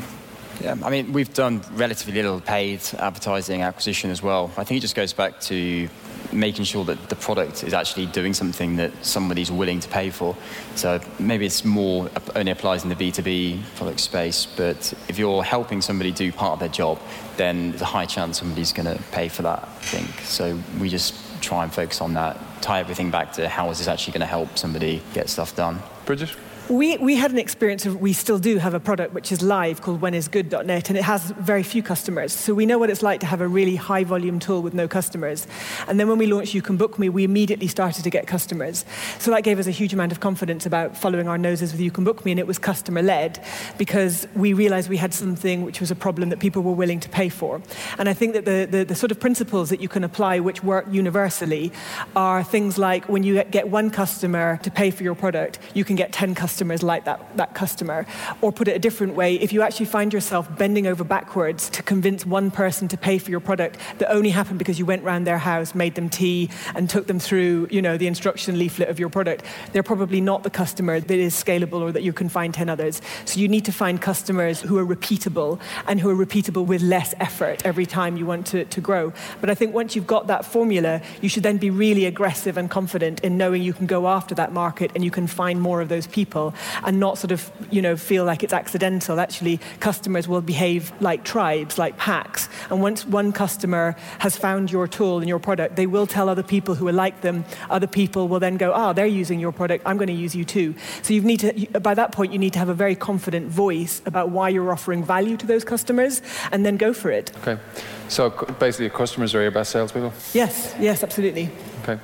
Yeah, 0.61 0.75
I 0.83 0.89
mean, 0.89 1.13
we've 1.13 1.33
done 1.33 1.61
relatively 1.71 2.13
little 2.13 2.41
paid 2.41 2.81
advertising 2.97 3.61
acquisition 3.61 4.11
as 4.11 4.21
well. 4.21 4.51
I 4.57 4.65
think 4.65 4.79
it 4.79 4.81
just 4.81 4.95
goes 4.95 5.13
back 5.13 5.39
to 5.41 5.87
making 6.31 6.65
sure 6.65 6.85
that 6.85 7.09
the 7.09 7.15
product 7.15 7.63
is 7.63 7.73
actually 7.73 8.05
doing 8.07 8.33
something 8.33 8.75
that 8.77 8.91
somebody's 9.05 9.51
willing 9.51 9.79
to 9.79 9.89
pay 9.89 10.09
for. 10.09 10.35
So 10.75 10.99
maybe 11.19 11.45
it's 11.45 11.65
more 11.65 12.09
only 12.35 12.51
applies 12.51 12.83
in 12.83 12.89
the 12.89 12.95
B2B 12.95 13.63
product 13.75 13.99
space, 13.99 14.45
but 14.45 14.93
if 15.07 15.17
you're 15.17 15.43
helping 15.43 15.81
somebody 15.81 16.11
do 16.11 16.31
part 16.31 16.53
of 16.53 16.59
their 16.59 16.69
job, 16.69 16.99
then 17.37 17.69
there's 17.71 17.81
a 17.81 17.85
high 17.85 18.05
chance 18.05 18.39
somebody's 18.39 18.73
going 18.73 18.85
to 18.85 19.01
pay 19.11 19.27
for 19.27 19.43
that, 19.43 19.63
I 19.63 19.81
think. 19.81 20.09
So 20.21 20.59
we 20.79 20.89
just 20.89 21.15
try 21.41 21.63
and 21.63 21.73
focus 21.73 22.01
on 22.01 22.13
that, 22.13 22.37
tie 22.61 22.79
everything 22.79 23.11
back 23.11 23.33
to 23.33 23.47
how 23.47 23.69
is 23.69 23.77
this 23.77 23.87
actually 23.87 24.13
going 24.13 24.21
to 24.21 24.27
help 24.27 24.57
somebody 24.57 25.01
get 25.13 25.29
stuff 25.29 25.55
done. 25.55 25.79
Bridget? 26.05 26.35
We, 26.69 26.97
we 26.97 27.15
had 27.15 27.31
an 27.31 27.39
experience 27.39 27.87
of, 27.87 27.99
we 27.99 28.13
still 28.13 28.37
do 28.37 28.59
have 28.59 28.75
a 28.75 28.79
product 28.79 29.15
which 29.15 29.31
is 29.31 29.41
live 29.41 29.81
called 29.81 30.01
whenisgood.net, 30.01 30.89
and 30.89 30.99
it 30.99 31.03
has 31.03 31.31
very 31.31 31.63
few 31.63 31.81
customers. 31.81 32.31
So 32.31 32.53
we 32.53 32.67
know 32.67 32.77
what 32.77 32.91
it's 32.91 33.01
like 33.01 33.21
to 33.21 33.25
have 33.25 33.41
a 33.41 33.47
really 33.47 33.75
high 33.75 34.03
volume 34.03 34.37
tool 34.37 34.61
with 34.61 34.75
no 34.75 34.87
customers. 34.87 35.47
And 35.87 35.99
then 35.99 36.07
when 36.07 36.19
we 36.19 36.27
launched 36.27 36.53
You 36.53 36.61
Can 36.61 36.77
Book 36.77 36.99
Me, 36.99 37.09
we 37.09 37.23
immediately 37.23 37.67
started 37.67 38.03
to 38.03 38.11
get 38.11 38.27
customers. 38.27 38.85
So 39.17 39.31
that 39.31 39.41
gave 39.41 39.57
us 39.57 39.65
a 39.65 39.71
huge 39.71 39.93
amount 39.93 40.11
of 40.11 40.19
confidence 40.19 40.67
about 40.67 40.95
following 40.95 41.27
our 41.27 41.39
noses 41.39 41.71
with 41.71 41.81
You 41.81 41.89
Can 41.89 42.03
Book 42.03 42.23
Me, 42.23 42.33
and 42.33 42.39
it 42.39 42.45
was 42.45 42.59
customer 42.59 43.01
led 43.01 43.43
because 43.79 44.27
we 44.35 44.53
realized 44.53 44.89
we 44.89 44.97
had 44.97 45.11
something 45.11 45.65
which 45.65 45.79
was 45.79 45.89
a 45.89 45.95
problem 45.95 46.29
that 46.29 46.37
people 46.37 46.61
were 46.61 46.73
willing 46.73 46.99
to 46.99 47.09
pay 47.09 47.29
for. 47.29 47.63
And 47.97 48.07
I 48.07 48.13
think 48.13 48.33
that 48.33 48.45
the, 48.45 48.67
the, 48.69 48.83
the 48.83 48.95
sort 48.95 49.09
of 49.09 49.19
principles 49.19 49.71
that 49.71 49.81
you 49.81 49.89
can 49.89 50.03
apply 50.03 50.39
which 50.39 50.63
work 50.63 50.85
universally 50.91 51.71
are 52.15 52.43
things 52.43 52.77
like 52.77 53.09
when 53.09 53.23
you 53.23 53.43
get 53.45 53.69
one 53.69 53.89
customer 53.89 54.59
to 54.61 54.69
pay 54.69 54.91
for 54.91 55.01
your 55.01 55.15
product, 55.15 55.57
you 55.73 55.83
can 55.83 55.95
get 55.95 56.13
10 56.13 56.35
customers 56.35 56.58
customers 56.59 56.83
like 56.83 57.05
that, 57.05 57.37
that 57.37 57.53
customer. 57.53 58.05
Or 58.41 58.51
put 58.51 58.67
it 58.67 58.75
a 58.75 58.79
different 58.79 59.15
way, 59.15 59.35
if 59.35 59.53
you 59.53 59.61
actually 59.61 59.85
find 59.85 60.11
yourself 60.11 60.45
bending 60.57 60.87
over 60.87 61.05
backwards 61.05 61.69
to 61.69 61.81
convince 61.81 62.25
one 62.25 62.51
person 62.51 62.89
to 62.89 62.97
pay 62.97 63.17
for 63.17 63.31
your 63.31 63.39
product 63.39 63.77
that 63.99 64.11
only 64.11 64.29
happened 64.29 64.59
because 64.59 64.77
you 64.77 64.85
went 64.85 65.01
round 65.05 65.25
their 65.25 65.37
house, 65.37 65.73
made 65.73 65.95
them 65.95 66.09
tea, 66.09 66.49
and 66.75 66.89
took 66.89 67.07
them 67.07 67.17
through 67.17 67.69
you 67.71 67.81
know, 67.81 67.95
the 67.95 68.07
instruction 68.07 68.59
leaflet 68.59 68.89
of 68.89 68.99
your 68.99 69.07
product, 69.07 69.45
they're 69.71 69.83
probably 69.83 70.19
not 70.19 70.43
the 70.43 70.49
customer 70.49 70.99
that 70.99 71.17
is 71.17 71.33
scalable 71.33 71.79
or 71.79 71.93
that 71.93 72.03
you 72.03 72.11
can 72.11 72.27
find 72.27 72.53
10 72.53 72.67
others. 72.67 73.01
So 73.23 73.39
you 73.39 73.47
need 73.47 73.63
to 73.63 73.71
find 73.71 74.01
customers 74.01 74.59
who 74.59 74.77
are 74.77 74.85
repeatable 74.85 75.61
and 75.87 76.01
who 76.01 76.09
are 76.09 76.25
repeatable 76.25 76.65
with 76.65 76.81
less 76.81 77.13
effort 77.21 77.65
every 77.65 77.85
time 77.85 78.17
you 78.17 78.25
want 78.25 78.45
to, 78.47 78.65
to 78.65 78.81
grow. 78.81 79.13
But 79.39 79.49
I 79.49 79.55
think 79.55 79.73
once 79.73 79.95
you've 79.95 80.07
got 80.07 80.27
that 80.27 80.43
formula, 80.43 81.01
you 81.21 81.29
should 81.29 81.43
then 81.43 81.55
be 81.55 81.69
really 81.69 82.03
aggressive 82.03 82.57
and 82.57 82.69
confident 82.69 83.21
in 83.21 83.37
knowing 83.37 83.63
you 83.63 83.71
can 83.71 83.85
go 83.85 84.09
after 84.09 84.35
that 84.35 84.51
market 84.51 84.91
and 84.93 85.05
you 85.05 85.11
can 85.11 85.25
find 85.25 85.61
more 85.61 85.79
of 85.79 85.87
those 85.87 86.07
people 86.07 86.48
and 86.83 86.99
not 86.99 87.17
sort 87.17 87.31
of, 87.31 87.51
you 87.71 87.81
know, 87.81 87.95
feel 87.95 88.25
like 88.25 88.43
it's 88.43 88.53
accidental. 88.53 89.19
Actually, 89.19 89.59
customers 89.79 90.27
will 90.27 90.41
behave 90.41 90.91
like 91.01 91.23
tribes, 91.23 91.77
like 91.77 91.97
packs. 91.97 92.49
And 92.69 92.81
once 92.81 93.05
one 93.05 93.31
customer 93.31 93.95
has 94.19 94.37
found 94.37 94.71
your 94.71 94.87
tool 94.87 95.19
and 95.19 95.27
your 95.27 95.39
product, 95.39 95.75
they 95.75 95.87
will 95.87 96.07
tell 96.07 96.29
other 96.29 96.43
people 96.43 96.75
who 96.75 96.87
are 96.87 96.93
like 96.93 97.21
them. 97.21 97.45
Other 97.69 97.87
people 97.87 98.27
will 98.27 98.39
then 98.39 98.57
go, 98.57 98.73
oh, 98.73 98.93
they're 98.93 99.05
using 99.05 99.39
your 99.39 99.51
product. 99.51 99.83
I'm 99.85 99.97
going 99.97 100.07
to 100.07 100.13
use 100.13 100.35
you 100.35 100.45
too. 100.45 100.75
So 101.01 101.13
you 101.13 101.21
need 101.21 101.39
to, 101.41 101.79
by 101.79 101.93
that 101.93 102.11
point, 102.11 102.33
you 102.33 102.39
need 102.39 102.53
to 102.53 102.59
have 102.59 102.69
a 102.69 102.73
very 102.73 102.95
confident 102.95 103.47
voice 103.47 104.01
about 104.05 104.29
why 104.29 104.49
you're 104.49 104.71
offering 104.71 105.03
value 105.03 105.37
to 105.37 105.47
those 105.47 105.63
customers 105.63 106.21
and 106.51 106.65
then 106.65 106.77
go 106.77 106.93
for 106.93 107.11
it. 107.11 107.31
Okay. 107.37 107.59
So 108.07 108.29
basically, 108.59 108.89
customers 108.89 109.35
are 109.35 109.41
your 109.41 109.51
best 109.51 109.71
salespeople? 109.71 110.13
Yes, 110.33 110.75
yes, 110.79 111.03
absolutely. 111.03 111.49
Okay. 111.83 111.99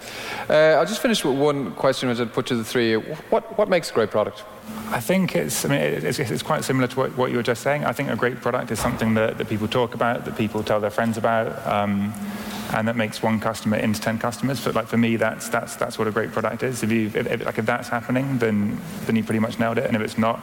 Uh, 0.49 0.77
I'll 0.77 0.85
just 0.85 1.01
finish 1.01 1.23
with 1.23 1.37
one 1.37 1.73
question 1.75 2.09
which 2.09 2.19
I'd 2.19 2.33
put 2.33 2.45
to 2.47 2.55
the 2.55 2.63
three. 2.63 2.95
What, 2.95 3.57
what 3.57 3.69
makes 3.69 3.91
a 3.91 3.93
great 3.93 4.11
product? 4.11 4.43
I 4.89 4.99
think 4.99 5.35
it's, 5.35 5.65
I 5.65 5.69
mean, 5.69 5.79
it's, 5.79 6.19
it's 6.19 6.43
quite 6.43 6.63
similar 6.63 6.87
to 6.87 6.97
what, 6.97 7.17
what, 7.17 7.31
you 7.31 7.37
were 7.37 7.43
just 7.43 7.61
saying. 7.61 7.85
I 7.85 7.91
think 7.91 8.09
a 8.09 8.15
great 8.15 8.41
product 8.41 8.71
is 8.71 8.79
something 8.79 9.13
that, 9.15 9.37
that 9.37 9.47
people 9.47 9.67
talk 9.67 9.93
about, 9.93 10.25
that 10.25 10.37
people 10.37 10.63
tell 10.63 10.79
their 10.79 10.89
friends 10.89 11.17
about, 11.17 11.65
um, 11.67 12.13
and 12.73 12.87
that 12.87 12.95
makes 12.95 13.21
one 13.21 13.39
customer 13.39 13.77
into 13.77 13.99
10 14.01 14.19
customers. 14.19 14.63
But 14.63 14.75
like 14.75 14.87
for 14.87 14.97
me, 14.97 15.17
that's, 15.17 15.49
that's, 15.49 15.75
that's 15.75 15.99
what 15.99 16.07
a 16.07 16.11
great 16.11 16.31
product 16.31 16.63
is. 16.63 16.83
If, 16.83 16.91
you, 16.91 17.07
if, 17.07 17.15
if, 17.15 17.45
like 17.45 17.57
if 17.57 17.65
that's 17.65 17.89
happening, 17.89 18.37
then, 18.39 18.79
then 19.05 19.15
you 19.15 19.23
pretty 19.23 19.39
much 19.39 19.59
nailed 19.59 19.77
it. 19.77 19.85
And 19.85 19.95
if 19.95 20.01
it's 20.01 20.17
not, 20.17 20.39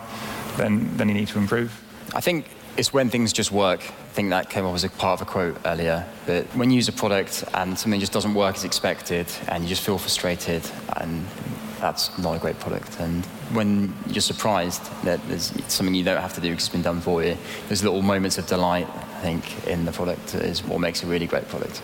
then, 0.56 0.96
then 0.96 1.08
you 1.08 1.14
need 1.14 1.28
to 1.28 1.38
improve. 1.38 1.82
I 2.14 2.20
think 2.20 2.46
it's 2.76 2.92
when 2.92 3.10
things 3.10 3.32
just 3.32 3.52
work. 3.52 3.80
I 3.80 4.14
think 4.14 4.30
that 4.30 4.50
came 4.50 4.64
up 4.64 4.74
as 4.74 4.84
a 4.84 4.88
part 4.88 5.20
of 5.20 5.26
a 5.26 5.30
quote 5.30 5.56
earlier. 5.64 6.06
That 6.26 6.46
when 6.56 6.70
you 6.70 6.76
use 6.76 6.88
a 6.88 6.92
product 6.92 7.44
and 7.54 7.78
something 7.78 8.00
just 8.00 8.12
doesn't 8.12 8.34
work 8.34 8.56
as 8.56 8.64
expected, 8.64 9.26
and 9.48 9.62
you 9.62 9.68
just 9.68 9.82
feel 9.82 9.98
frustrated, 9.98 10.62
and 10.96 11.24
that's 11.80 12.16
not 12.18 12.36
a 12.36 12.38
great 12.38 12.58
product. 12.60 13.00
And 13.00 13.24
when 13.52 13.94
you're 14.06 14.20
surprised 14.20 14.82
that 15.04 15.20
there's 15.28 15.52
something 15.68 15.94
you 15.94 16.04
don't 16.04 16.20
have 16.20 16.34
to 16.34 16.40
do 16.40 16.50
because 16.50 16.66
it's 16.66 16.72
been 16.72 16.82
done 16.82 17.00
for 17.00 17.22
you, 17.22 17.36
those 17.68 17.82
little 17.82 18.02
moments 18.02 18.38
of 18.38 18.46
delight, 18.46 18.86
I 18.86 19.20
think, 19.20 19.66
in 19.66 19.84
the 19.84 19.92
product 19.92 20.34
is 20.34 20.64
what 20.64 20.80
makes 20.80 21.02
a 21.02 21.06
really 21.06 21.26
great 21.26 21.48
product. 21.48 21.82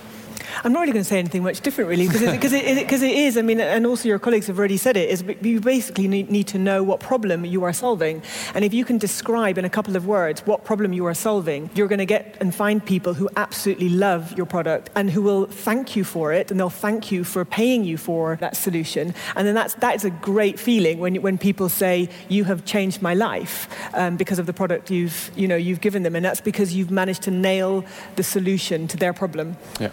I'm 0.65 0.73
not 0.73 0.81
really 0.81 0.93
going 0.93 1.05
to 1.05 1.09
say 1.09 1.19
anything 1.19 1.43
much 1.43 1.61
different, 1.61 1.89
really, 1.89 2.07
because 2.07 2.23
it, 2.23 2.65
it, 2.65 2.79
it, 2.79 3.03
it 3.03 3.17
is. 3.17 3.37
I 3.37 3.43
mean, 3.43 3.61
and 3.61 3.87
also 3.87 4.09
your 4.09 4.19
colleagues 4.19 4.47
have 4.49 4.59
already 4.59 4.77
said 4.77 4.97
it. 4.97 5.09
Is 5.11 5.25
you 5.43 5.61
basically 5.61 6.09
need, 6.09 6.31
need 6.31 6.47
to 6.49 6.59
know 6.59 6.83
what 6.83 7.01
problem 7.01 7.45
you 7.45 7.65
are 7.65 7.73
solving, 7.73 8.23
and 8.55 8.65
if 8.65 8.75
you 8.75 8.85
can 8.85 8.99
describe 8.99 9.59
in 9.59 9.65
a 9.65 9.71
couple 9.71 9.97
of 9.97 10.07
words 10.07 10.41
what 10.47 10.65
problem 10.65 10.93
you 10.93 11.07
are 11.07 11.15
solving, 11.15 11.71
you're 11.75 11.89
going 11.89 11.99
to 11.99 12.07
get 12.07 12.37
and 12.41 12.55
find 12.55 12.85
people 12.85 13.15
who 13.15 13.29
absolutely 13.37 13.89
love 13.89 14.37
your 14.37 14.47
product 14.47 14.91
and 14.95 15.11
who 15.11 15.23
will 15.23 15.47
thank 15.47 15.97
you 15.97 16.05
for 16.05 16.33
it, 16.33 16.51
and 16.51 16.59
they'll 16.59 16.71
thank 16.71 17.13
you 17.13 17.25
for 17.25 17.45
paying 17.45 17.85
you 17.85 17.97
for 17.97 18.37
that 18.37 18.57
solution. 18.57 19.15
And 19.37 19.47
then 19.47 19.55
that's 19.55 19.75
that 19.75 19.95
is 19.95 20.05
a 20.05 20.11
great 20.11 20.59
feeling 20.59 20.99
when 20.99 21.17
when 21.23 21.39
people 21.39 21.69
say 21.69 22.09
you 22.29 22.45
have 22.45 22.65
changed 22.65 23.03
my 23.03 23.15
life 23.15 23.69
um, 23.95 24.17
because 24.17 24.39
of 24.39 24.47
the 24.47 24.53
product 24.53 24.91
you've 24.91 25.31
you 25.37 25.47
know 25.47 25.57
you've 25.57 25.81
given 25.81 26.03
them, 26.03 26.17
and 26.17 26.25
that's 26.25 26.41
because 26.41 26.75
you've 26.75 26.91
managed 26.91 27.23
to 27.23 27.31
nail 27.31 27.85
the 28.17 28.23
solution 28.23 28.89
to 28.89 28.97
their 28.97 29.13
problem. 29.13 29.57
Yeah. 29.81 29.91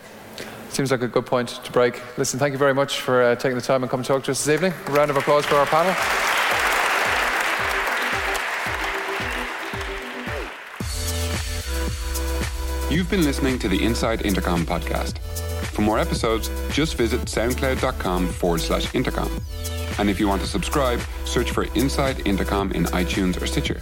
Seems 0.75 0.91
like 0.91 1.03
a 1.03 1.07
good 1.07 1.25
point 1.25 1.47
to 1.63 1.71
break. 1.71 2.01
Listen, 2.17 2.37
thank 2.37 2.51
you 2.51 2.57
very 2.57 2.73
much 2.73 2.99
for 2.99 3.23
uh, 3.23 3.35
taking 3.37 3.55
the 3.55 3.61
time 3.61 3.81
and 3.81 3.89
coming 3.89 4.03
to 4.03 4.07
talk 4.09 4.25
to 4.25 4.31
us 4.31 4.43
this 4.43 4.53
evening. 4.53 4.73
A 4.87 4.91
round 4.91 5.09
of 5.09 5.15
applause 5.15 5.45
for 5.45 5.55
our 5.55 5.65
panel. 5.65 5.95
You've 12.91 13.09
been 13.09 13.23
listening 13.23 13.57
to 13.59 13.69
the 13.69 13.81
Inside 13.81 14.25
Intercom 14.25 14.65
podcast. 14.65 15.19
For 15.67 15.81
more 15.81 15.97
episodes, 15.97 16.49
just 16.73 16.95
visit 16.95 17.21
soundcloud.com 17.21 18.27
forward 18.27 18.59
slash 18.59 18.93
intercom. 18.93 19.31
And 19.97 20.09
if 20.09 20.19
you 20.19 20.27
want 20.27 20.41
to 20.41 20.47
subscribe, 20.47 20.99
search 21.23 21.51
for 21.51 21.63
Inside 21.75 22.27
Intercom 22.27 22.73
in 22.73 22.83
iTunes 22.87 23.41
or 23.41 23.47
Stitcher. 23.47 23.79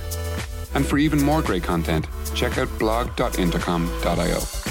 And 0.76 0.86
for 0.86 1.00
even 1.00 1.24
more 1.24 1.42
great 1.42 1.64
content, 1.64 2.08
check 2.36 2.60
out 2.60 2.70
blog.intercom.io. 2.78 4.63